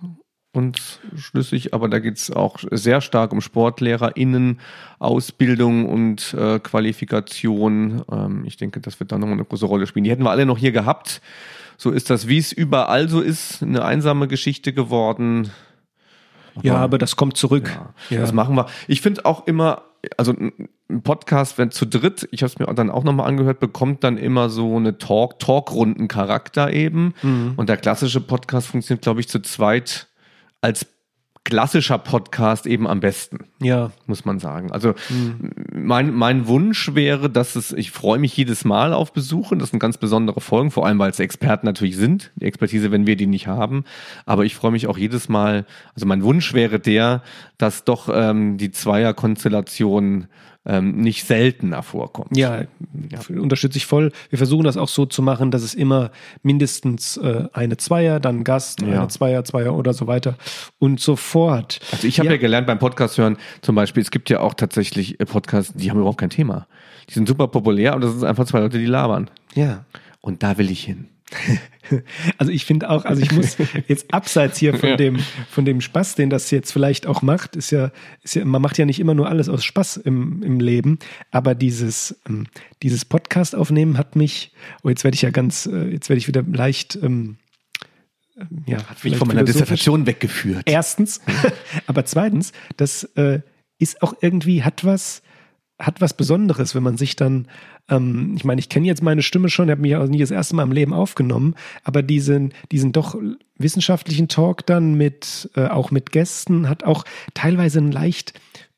[0.51, 4.59] uns schlüssig, aber da geht es auch sehr stark um SportlehrerInnen,
[4.97, 8.01] Ausbildung und äh, Qualifikation.
[8.11, 10.05] Ähm, ich denke, das wird da nochmal eine große Rolle spielen.
[10.05, 11.21] Die hätten wir alle noch hier gehabt.
[11.77, 15.51] So ist das, wie es überall so ist, eine einsame Geschichte geworden.
[16.61, 17.69] Ja, aber das kommt zurück.
[18.09, 18.21] Ja, ja.
[18.21, 18.67] Das machen wir.
[18.87, 19.83] Ich finde auch immer,
[20.17, 24.03] also ein Podcast, wenn zu dritt, ich habe es mir dann auch nochmal angehört, bekommt
[24.03, 27.13] dann immer so eine Talk, Talkrunden-Charakter eben.
[27.21, 27.53] Mhm.
[27.57, 30.07] Und der klassische Podcast funktioniert, glaube ich, zu zweit
[30.61, 30.85] als
[31.49, 33.39] klassischer Podcast eben am besten.
[33.59, 33.91] Ja.
[34.05, 34.71] Muss man sagen.
[34.71, 35.51] Also mhm.
[35.73, 39.57] mein, mein Wunsch wäre, dass es, ich freue mich jedes Mal auf Besuche.
[39.57, 42.31] Das sind ganz besondere Folgen, vor allem weil es Experten natürlich sind.
[42.35, 43.83] Die Expertise, wenn wir die nicht haben.
[44.25, 47.23] Aber ich freue mich auch jedes Mal, also mein Wunsch wäre der,
[47.57, 50.27] dass doch ähm, die Zweierkonstellation
[50.69, 52.37] ähm, nicht seltener vorkommt.
[52.37, 52.61] Ja,
[53.09, 54.11] ja, unterstütze ich voll.
[54.29, 56.11] Wir versuchen das auch so zu machen, dass es immer
[56.43, 58.99] mindestens äh, eine Zweier, dann Gast, ja.
[58.99, 60.37] eine Zweier, Zweier oder so weiter
[60.77, 61.79] und so fort.
[61.91, 62.33] Also ich habe ja.
[62.33, 65.89] ja gelernt beim Podcast hören, zum Beispiel, es gibt ja auch tatsächlich äh, Podcasts, die
[65.89, 66.67] haben überhaupt kein Thema.
[67.09, 69.31] Die sind super populär und das sind einfach zwei Leute, die labern.
[69.55, 69.85] Ja.
[70.21, 71.07] Und da will ich hin.
[72.37, 73.57] Also ich finde auch, also ich muss
[73.87, 74.95] jetzt abseits hier von ja.
[74.95, 75.17] dem
[75.49, 78.77] von dem Spaß, den das jetzt vielleicht auch macht, ist ja, ist ja man macht
[78.77, 80.99] ja nicht immer nur alles aus Spaß im, im Leben,
[81.31, 82.45] aber dieses ähm,
[82.83, 84.53] dieses Podcast aufnehmen hat mich,
[84.83, 87.37] oh jetzt werde ich ja ganz, äh, jetzt werde ich wieder leicht ähm,
[88.65, 90.63] ja, hat mich von meiner Dissertation weggeführt.
[90.65, 91.21] Erstens,
[91.87, 93.41] aber zweitens, das äh,
[93.79, 95.23] ist auch irgendwie hat was
[95.79, 97.47] hat was Besonderes, wenn man sich dann,
[97.87, 100.55] ähm, ich meine, ich kenne jetzt meine Stimme schon, habe mich auch nicht das erste
[100.55, 103.15] Mal im Leben aufgenommen, aber diesen, diesen doch
[103.57, 108.33] wissenschaftlichen Talk dann mit, äh, auch mit Gästen, hat auch teilweise einen leicht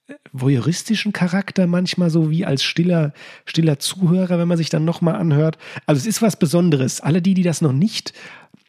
[0.08, 3.14] äh, voyeuristischen Charakter manchmal so wie als stiller
[3.46, 5.58] stiller Zuhörer, wenn man sich dann nochmal anhört.
[5.88, 7.02] Also es ist was Besonderes.
[7.02, 8.14] Alle die, die das noch nicht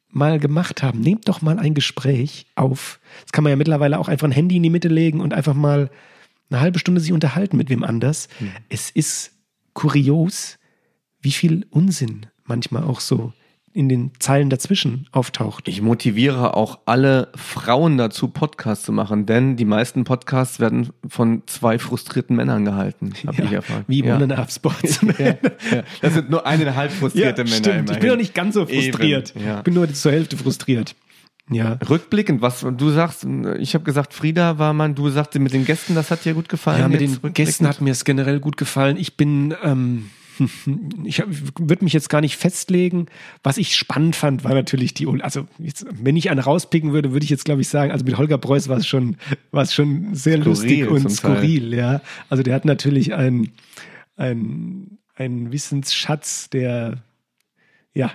[0.09, 3.01] mal gemacht haben, nehmt doch mal ein Gespräch auf.
[3.23, 5.55] Das kann man ja mittlerweile auch einfach ein Handy in die Mitte legen und einfach
[5.55, 5.91] mal
[6.53, 8.29] eine halbe Stunde sich unterhalten mit wem anders.
[8.41, 8.51] Mhm.
[8.69, 9.33] Es ist
[9.73, 10.59] kurios,
[11.21, 13.33] wie viel Unsinn manchmal auch so
[13.75, 15.67] in den Zeilen dazwischen auftaucht.
[15.67, 21.43] Ich motiviere auch alle Frauen dazu, Podcasts zu machen, denn die meisten Podcasts werden von
[21.47, 23.85] zwei frustrierten Männern gehalten, habe ja, ich erfahren.
[23.89, 24.17] Wie ja.
[24.17, 25.01] One Sports.
[25.19, 25.83] ja, ja.
[26.03, 27.57] Das sind nur eineinhalb frustrierte Männer.
[27.57, 27.91] Stimmt.
[27.91, 29.33] Ich bin noch nicht ganz so frustriert.
[29.35, 30.95] Ich bin nur zur Hälfte frustriert.
[31.51, 31.79] Ja.
[31.89, 33.27] Rückblickend, was du sagst,
[33.59, 36.49] ich habe gesagt, Frieda war man, du sagst mit den Gästen, das hat dir gut
[36.49, 36.81] gefallen.
[36.81, 38.97] Ja, mit den Gästen hat mir es generell gut gefallen.
[38.97, 40.11] Ich bin, ähm,
[41.05, 41.23] ich
[41.59, 43.07] würde mich jetzt gar nicht festlegen.
[43.43, 47.25] Was ich spannend fand, war natürlich die, also jetzt, wenn ich einen rauspicken würde, würde
[47.25, 49.17] ich jetzt glaube ich sagen, also mit Holger Preuß war es schon,
[49.51, 51.79] war es schon sehr skurril lustig und skurril, Teil.
[51.79, 52.01] ja.
[52.29, 53.53] Also der hat natürlich einen,
[54.17, 57.03] einen, einen Wissensschatz, der,
[57.95, 58.13] ja,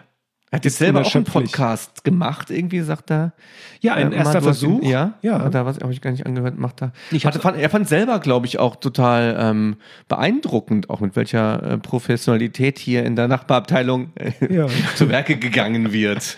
[0.50, 3.34] er hat jetzt selber auch einen Podcast gemacht, irgendwie, sagt er.
[3.82, 4.82] Ja, ein äh, erster Versuch.
[4.82, 5.44] Ihn, ja, ja.
[5.44, 6.94] Hat er was, habe ich gar nicht angehört, macht er.
[7.12, 9.76] Ich hatte, fand, er fand selber, glaube ich, auch total ähm,
[10.08, 14.68] beeindruckend, auch mit welcher äh, Professionalität hier in der Nachbarabteilung äh, ja.
[14.96, 16.38] zu Werke gegangen wird.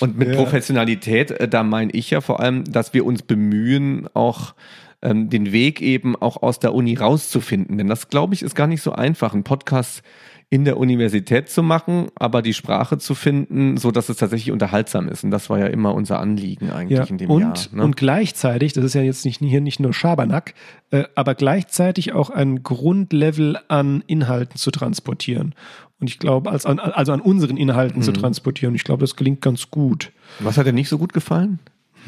[0.00, 0.34] Und mit ja.
[0.34, 4.54] Professionalität, äh, da meine ich ja vor allem, dass wir uns bemühen, auch
[5.02, 7.78] ähm, den Weg eben auch aus der Uni rauszufinden.
[7.78, 9.34] Denn das, glaube ich, ist gar nicht so einfach.
[9.34, 10.02] Ein Podcast
[10.48, 15.08] in der Universität zu machen, aber die Sprache zu finden, so dass es tatsächlich unterhaltsam
[15.08, 15.24] ist.
[15.24, 17.56] Und das war ja immer unser Anliegen eigentlich ja, in dem und, Jahr.
[17.72, 17.82] Ne?
[17.82, 20.54] Und gleichzeitig, das ist ja jetzt nicht hier nicht nur Schabernack,
[20.92, 25.54] äh, aber gleichzeitig auch ein Grundlevel an Inhalten zu transportieren.
[25.98, 28.04] Und ich glaube, als an, also an unseren Inhalten mhm.
[28.04, 28.74] zu transportieren.
[28.76, 30.12] Ich glaube, das gelingt ganz gut.
[30.38, 31.58] Was hat dir nicht so gut gefallen?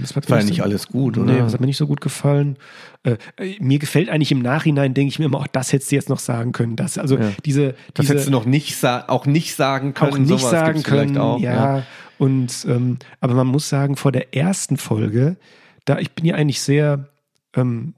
[0.00, 1.32] Das war ja nicht alles gut, oder?
[1.32, 2.56] Nee, das hat mir nicht so gut gefallen.
[3.02, 5.96] Äh, äh, mir gefällt eigentlich im Nachhinein, denke ich mir immer, auch das hättest du
[5.96, 6.76] jetzt noch sagen können.
[6.76, 7.30] Das, also ja.
[7.44, 10.12] diese, das diese, hättest du noch nicht auch nicht sagen können.
[10.12, 11.78] Auch nicht sagen können, auch, ja.
[11.78, 11.82] ja.
[12.18, 15.36] Und ähm, aber man muss sagen, vor der ersten Folge,
[15.84, 17.08] da ich bin ja eigentlich sehr
[17.54, 17.94] ähm,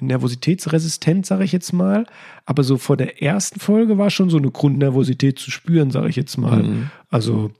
[0.00, 2.06] nervositätsresistent, sage ich jetzt mal.
[2.46, 6.16] Aber so vor der ersten Folge war schon so eine Grundnervosität zu spüren, sage ich
[6.16, 6.62] jetzt mal.
[6.62, 6.90] Mhm.
[7.10, 7.50] Also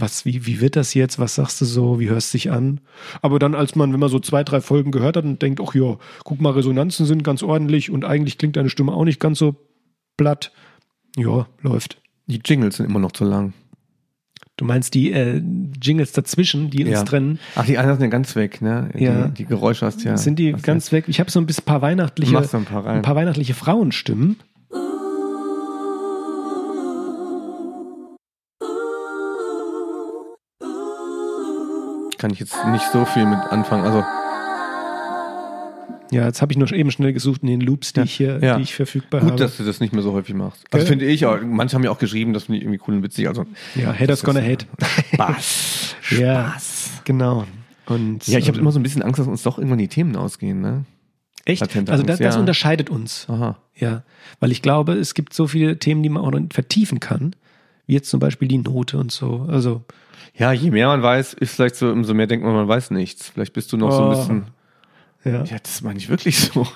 [0.00, 1.18] was, wie, wie wird das jetzt?
[1.18, 2.00] Was sagst du so?
[2.00, 2.80] Wie hörst du dich an?
[3.22, 5.74] Aber dann, als man, wenn man so zwei, drei Folgen gehört hat und denkt, ach
[5.74, 9.38] ja, guck mal, Resonanzen sind ganz ordentlich und eigentlich klingt deine Stimme auch nicht ganz
[9.38, 9.56] so
[10.16, 10.52] platt.
[11.16, 12.00] Ja, läuft.
[12.26, 13.52] Die Jingles sind immer noch zu lang.
[14.56, 15.42] Du meinst die äh,
[15.80, 17.02] Jingles dazwischen, die uns ja.
[17.04, 17.38] trennen?
[17.56, 18.90] Ach, die anderen sind ja ganz weg, ne?
[18.94, 19.28] Ja.
[19.28, 20.18] Die, Geräusche hast ja.
[20.18, 20.98] Sind die ganz ja.
[20.98, 21.06] weg?
[21.08, 24.36] Ich habe so ein bisschen paar weihnachtliche, ein paar, ein paar weihnachtliche Frauenstimmen.
[32.20, 33.84] Kann ich jetzt nicht so viel mit anfangen.
[33.84, 34.04] Also
[36.12, 38.04] Ja, jetzt habe ich nur eben schnell gesucht in den Loops, die ja.
[38.04, 38.56] ich hier, ja.
[38.56, 39.38] die ich verfügbar Gut, habe.
[39.38, 40.66] Gut, dass du das nicht mehr so häufig machst.
[40.70, 43.02] Also finde ich, auch, manche haben ja auch geschrieben, das finde ich irgendwie cool und
[43.02, 43.26] witzig.
[43.26, 44.66] Also, ja, Haters gonna hate.
[45.14, 45.96] Spaß.
[46.02, 46.20] Spaß.
[46.20, 46.54] Ja,
[47.04, 47.46] genau.
[47.86, 49.88] Und, ja, ich habe ähm, immer so ein bisschen Angst, dass uns doch irgendwann die
[49.88, 50.84] Themen ausgehen, ne?
[51.46, 51.62] Echt?
[51.88, 53.26] also das, das unterscheidet uns.
[53.30, 53.56] Aha.
[53.74, 54.04] Ja,
[54.40, 57.34] weil ich glaube, es gibt so viele Themen, die man auch noch vertiefen kann,
[57.90, 59.46] wie jetzt zum Beispiel die Note und so.
[59.48, 59.82] Also
[60.36, 63.28] ja, je mehr man weiß, ist vielleicht so, umso mehr denkt man, man weiß nichts.
[63.28, 63.90] Vielleicht bist du noch oh.
[63.90, 64.16] so ein oh.
[64.16, 64.44] bisschen.
[65.22, 65.44] Ja.
[65.44, 66.66] ja, das meine ich wirklich so.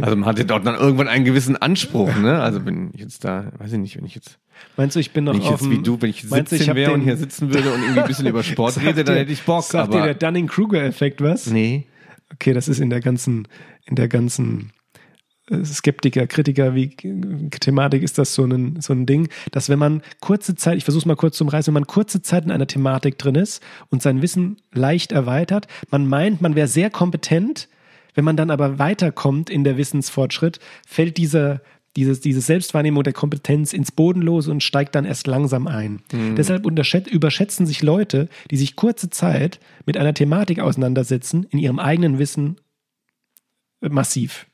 [0.00, 2.40] Also man hat ja dort dann irgendwann einen gewissen Anspruch, ne?
[2.40, 4.38] Also wenn ich jetzt da, weiß ich nicht, wenn ich jetzt.
[4.76, 7.02] Meinst du, ich bin noch wenn ich jetzt wie du, wenn ich 17 wäre und
[7.02, 9.62] hier sitzen würde und irgendwie ein bisschen über Sport rede, dann hätte ich Bock.
[9.62, 11.46] Sagt aber dir der Dunning-Kruger-Effekt was?
[11.46, 11.86] Nee.
[12.32, 13.46] Okay, das ist in der ganzen,
[13.84, 14.72] in der ganzen
[15.64, 16.88] Skeptiker, Kritiker wie
[17.50, 21.02] Thematik ist das so ein, so ein Ding, dass wenn man kurze Zeit, ich versuche
[21.02, 24.02] es mal kurz zum Reißen, wenn man kurze Zeit in einer Thematik drin ist und
[24.02, 27.68] sein Wissen leicht erweitert, man meint, man wäre sehr kompetent,
[28.14, 31.60] wenn man dann aber weiterkommt in der Wissensfortschritt, fällt dieser,
[31.96, 36.02] dieses, diese Selbstwahrnehmung der Kompetenz ins Bodenlose und steigt dann erst langsam ein.
[36.12, 36.36] Mhm.
[36.36, 42.18] Deshalb überschätzen sich Leute, die sich kurze Zeit mit einer Thematik auseinandersetzen, in ihrem eigenen
[42.18, 42.56] Wissen
[43.80, 44.46] massiv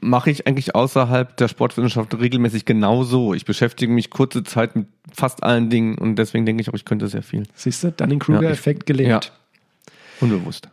[0.00, 3.34] mache ich eigentlich außerhalb der Sportwissenschaft regelmäßig genauso.
[3.34, 6.84] Ich beschäftige mich kurze Zeit mit fast allen Dingen und deswegen denke ich auch, ich
[6.84, 7.44] könnte sehr viel.
[7.54, 9.32] Siehst du, Dunning-Kruger-Effekt ja, gelernt.
[9.32, 9.92] Ja.
[10.20, 10.68] Unbewusst.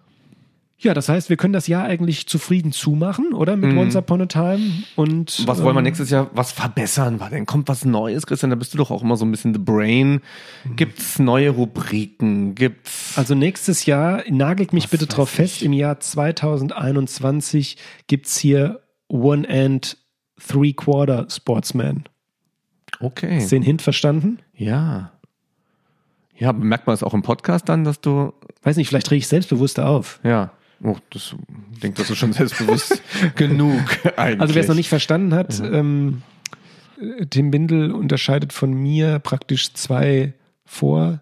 [0.77, 3.55] Ja, das heißt, wir können das Jahr eigentlich zufrieden zumachen, oder?
[3.55, 3.77] Mit mm.
[3.77, 4.71] Once Upon a Time.
[4.95, 6.29] Und, was wollen wir ähm, nächstes Jahr?
[6.33, 7.19] Was verbessern?
[7.19, 8.49] War denn kommt was Neues, Christian?
[8.49, 10.21] Da bist du doch auch immer so ein bisschen the brain.
[10.63, 10.75] Mhm.
[10.75, 12.55] Gibt's neue Rubriken?
[12.55, 13.17] Gibt's.
[13.17, 15.35] Also nächstes Jahr, nagelt mich bitte drauf ich.
[15.35, 19.97] fest, im Jahr 2021 gibt's hier One and
[20.37, 22.05] Three Quarter Sportsman.
[22.99, 23.37] Okay.
[23.37, 24.39] Hast den Hint verstanden?
[24.53, 25.11] Ja.
[26.37, 28.33] Ja, merkt man es auch im Podcast dann, dass du.
[28.63, 30.19] Weiß nicht, vielleicht drehe ich selbstbewusster auf.
[30.23, 30.51] Ja.
[30.83, 31.35] Oh, das
[31.73, 33.01] ich denke, dass du schon selbstbewusst
[33.35, 33.81] genug
[34.17, 34.41] eigentlich.
[34.41, 35.71] Also wer es noch nicht verstanden hat, ja.
[35.71, 36.21] ähm,
[37.29, 40.33] Tim Bindel unterscheidet von mir praktisch zwei
[40.65, 41.21] vor,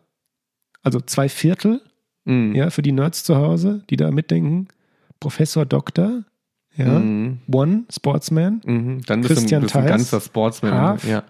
[0.81, 1.81] also zwei Viertel,
[2.25, 2.55] mhm.
[2.55, 4.67] ja, für die Nerds zu Hause, die da mitdenken.
[5.19, 6.23] Professor Doktor,
[6.75, 6.99] ja.
[6.99, 7.39] Mhm.
[7.51, 8.61] One, Sportsman.
[8.65, 9.01] Mhm.
[9.05, 10.73] Dann bist Christian du, bist ein ganzer Sportsman.
[10.73, 11.07] Half.
[11.07, 11.23] Ja.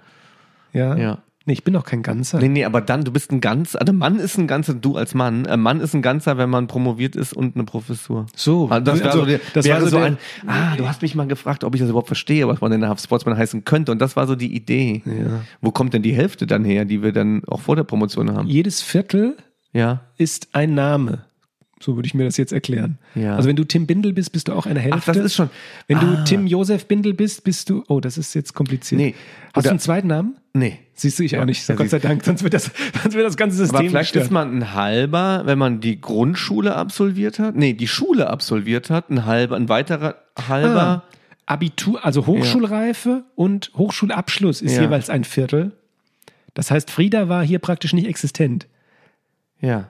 [0.73, 0.95] ja.
[0.95, 1.17] Ja.
[1.45, 2.39] Nee, ich bin doch kein Ganzer.
[2.39, 3.81] Nee, nee, aber dann, du bist ein Ganzer.
[3.81, 5.45] Also Mann ist ein Ganzer, du als Mann.
[5.45, 8.27] Ein Mann ist ein Ganzer, wenn man promoviert ist und eine Professur.
[8.33, 8.69] So.
[8.69, 10.17] Also das, also, so, der, das war so, so ein,
[10.47, 13.37] ah, du hast mich mal gefragt, ob ich das überhaupt verstehe, was man denn Sportsman
[13.37, 13.91] heißen könnte.
[13.91, 15.01] Und das war so die Idee.
[15.05, 15.41] Ja.
[15.59, 18.47] Wo kommt denn die Hälfte dann her, die wir dann auch vor der Promotion haben?
[18.47, 19.35] Jedes Viertel
[19.73, 19.99] ja.
[20.17, 21.25] ist ein Name.
[21.83, 22.97] So würde ich mir das jetzt erklären.
[23.13, 23.35] Ja.
[23.35, 24.99] Also wenn du Tim Bindel bist, bist du auch eine Hälfte.
[25.01, 25.49] Ach, das ist schon.
[25.87, 26.01] Wenn ah.
[26.01, 27.83] du Tim Josef Bindel bist, bist du.
[27.89, 29.01] Oh, das ist jetzt kompliziert.
[29.01, 29.15] Nee.
[29.47, 30.37] Hast Oder, du einen zweiten Namen?
[30.53, 30.79] Nee.
[30.93, 31.65] Siehst du, ich ja, auch nicht.
[31.65, 32.71] So, Gott sei Dank, sonst wird das,
[33.01, 33.77] sonst wird das ganze System.
[33.77, 34.25] Aber vielleicht gestört.
[34.25, 37.55] ist man ein halber, wenn man die Grundschule absolviert hat.
[37.55, 40.15] Nee, die Schule absolviert hat, ein halber, ein weiterer
[40.47, 40.81] halber.
[40.81, 41.03] Ah.
[41.45, 43.23] Abitur, also Hochschulreife ja.
[43.35, 45.73] und Hochschulabschluss ist jeweils ein Viertel.
[46.53, 48.67] Das heißt, Frieda war hier praktisch nicht existent.
[49.59, 49.89] Ja.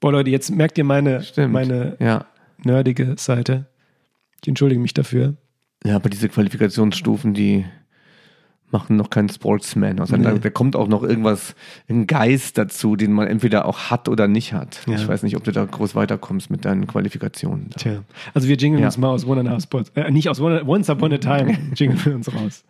[0.00, 2.26] Boah, Leute, jetzt merkt ihr meine, meine ja.
[2.62, 3.66] nerdige Seite.
[4.42, 5.34] Ich entschuldige mich dafür.
[5.84, 7.64] Ja, aber diese Qualifikationsstufen, die
[8.70, 10.00] machen noch keinen Sportsman.
[10.00, 10.24] Also nee.
[10.24, 11.54] da, da, kommt auch noch irgendwas,
[11.88, 14.80] ein Geist dazu, den man entweder auch hat oder nicht hat.
[14.86, 14.96] Ja.
[14.96, 17.70] Ich weiß nicht, ob du da groß weiterkommst mit deinen Qualifikationen.
[17.70, 18.02] Tja,
[18.34, 18.88] also wir jingeln ja.
[18.88, 21.18] uns mal aus One and a Half Sports, äh, nicht aus One, Once Upon a
[21.18, 22.64] Time, jingeln wir uns raus.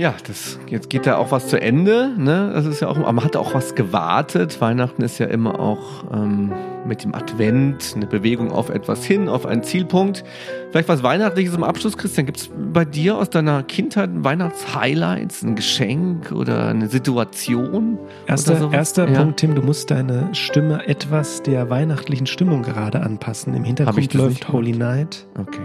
[0.00, 2.14] Ja, das, jetzt geht da auch was zu Ende.
[2.16, 2.52] Ne?
[2.54, 4.58] Das ist ja auch, aber man hat auch was gewartet.
[4.58, 6.54] Weihnachten ist ja immer auch ähm,
[6.86, 10.24] mit dem Advent eine Bewegung auf etwas hin, auf einen Zielpunkt.
[10.70, 12.24] Vielleicht was Weihnachtliches im Abschluss, Christian.
[12.24, 17.98] Gibt es bei dir aus deiner Kindheit Weihnachtshighlights, ein Geschenk oder eine Situation?
[18.26, 19.20] Erster, erster ja.
[19.20, 23.52] Punkt, Tim, du musst deine Stimme etwas der weihnachtlichen Stimmung gerade anpassen.
[23.52, 25.26] Im Hintergrund läuft Holy Night.
[25.38, 25.60] Okay.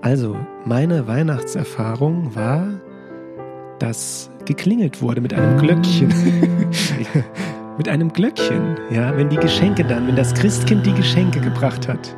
[0.00, 2.68] Also, meine Weihnachtserfahrung war,
[3.80, 6.08] dass geklingelt wurde mit einem Glöckchen.
[7.78, 12.16] mit einem Glöckchen, ja, wenn die Geschenke dann, wenn das Christkind die Geschenke gebracht hat.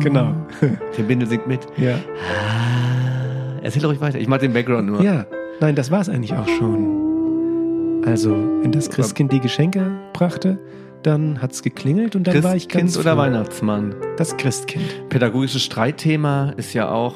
[0.00, 0.34] Genau.
[0.96, 1.60] Der Bindel singt mit.
[1.76, 1.94] Ja.
[1.94, 4.18] Ah, erzähl ruhig weiter.
[4.18, 5.02] Ich mach den Background nur.
[5.02, 5.26] Ja,
[5.60, 8.02] nein, das war es eigentlich auch schon.
[8.04, 8.30] Also,
[8.62, 10.58] wenn das Christkind die Geschenke brachte,
[11.02, 13.20] dann hat es geklingelt und dann Christkind war ich ganz oder froh.
[13.20, 13.94] Weihnachtsmann?
[14.16, 15.08] Das Christkind.
[15.08, 17.14] Pädagogisches Streitthema ist ja auch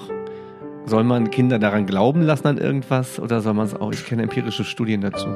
[0.86, 3.92] soll man Kinder daran glauben lassen an irgendwas oder soll man es auch?
[3.92, 5.26] Ich kenne empirische Studien dazu.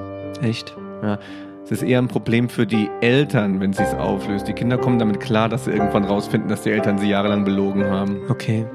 [0.40, 0.74] Echt?
[1.03, 1.18] Ja.
[1.64, 4.48] Es ist eher ein Problem für die Eltern, wenn sie es auflöst.
[4.48, 7.84] Die Kinder kommen damit klar, dass sie irgendwann rausfinden, dass die Eltern sie jahrelang belogen
[7.84, 8.22] haben.
[8.28, 8.66] Okay.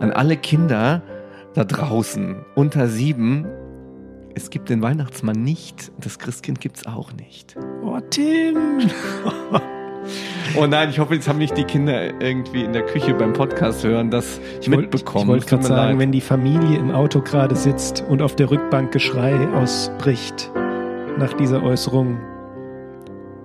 [0.00, 1.02] An alle Kinder
[1.54, 3.46] da draußen unter sieben,
[4.34, 7.56] es gibt den Weihnachtsmann nicht, das Christkind gibt es auch nicht.
[7.82, 8.56] Oh, Tim!
[10.56, 13.84] Oh nein, ich hoffe, jetzt haben nicht die Kinder irgendwie in der Küche beim Podcast
[13.84, 15.24] hören, das ich mitbekommen.
[15.24, 15.98] ich wollte gerade sagen, leid.
[15.98, 20.50] wenn die Familie im Auto gerade sitzt und auf der Rückbank Geschrei ausbricht
[21.18, 22.18] nach dieser Äußerung,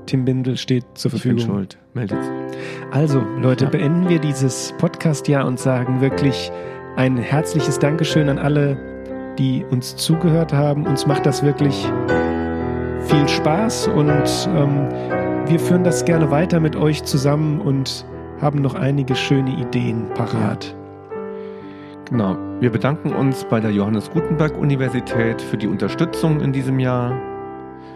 [0.05, 1.37] Tim Bindel steht zur Verfügung.
[1.37, 1.77] Ich bin schuld.
[1.93, 2.19] Meldet.
[2.91, 6.51] Also, Leute, beenden wir dieses Podcast-Jahr und sagen wirklich
[6.95, 8.77] ein herzliches Dankeschön an alle,
[9.37, 10.85] die uns zugehört haben.
[10.85, 11.87] Uns macht das wirklich
[13.07, 18.07] viel Spaß und ähm, wir führen das gerne weiter mit euch zusammen und
[18.41, 20.75] haben noch einige schöne Ideen parat.
[22.09, 22.35] Genau.
[22.59, 27.13] Wir bedanken uns bei der Johannes Gutenberg Universität für die Unterstützung in diesem Jahr,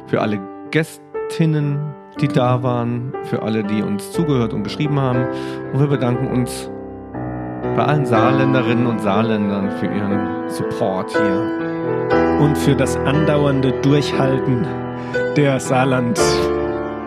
[0.05, 0.39] für alle
[0.69, 1.79] Gästinnen,
[2.21, 5.25] die da waren, für alle, die uns zugehört und geschrieben haben.
[5.73, 6.69] Und wir bedanken uns
[7.75, 12.39] bei allen Saarländerinnen und Saarländern für ihren Support hier.
[12.39, 14.63] Und für das andauernde Durchhalten
[15.35, 16.21] der Saarland.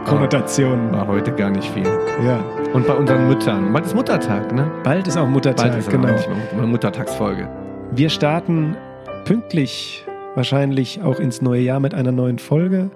[0.04, 0.92] Konnotationen.
[0.92, 1.86] War heute gar nicht viel.
[2.24, 2.42] Ja.
[2.72, 3.72] Und bei unseren Müttern.
[3.72, 4.70] Bald ist Muttertag, ne?
[4.84, 6.14] Bald ist auch Muttertag, Bald ist genau.
[6.52, 7.48] Eine Muttertagsfolge.
[7.92, 8.76] Wir starten
[9.24, 12.90] pünktlich wahrscheinlich auch ins neue Jahr mit einer neuen Folge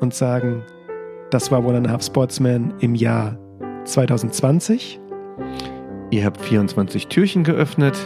[0.00, 0.62] und sagen,
[1.30, 3.38] das war One and a Half Sportsman im Jahr
[3.84, 5.00] 2020.
[6.10, 7.98] Ihr habt 24 Türchen geöffnet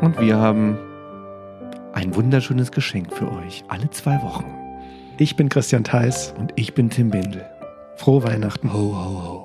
[0.00, 0.78] und wir haben
[1.92, 3.64] ein wunderschönes Geschenk für euch.
[3.68, 4.63] Alle zwei Wochen.
[5.16, 6.34] Ich bin Christian Theis.
[6.38, 7.46] Und ich bin Tim Bindel.
[7.96, 8.72] Frohe Weihnachten.
[8.72, 9.43] Ho, ho, ho.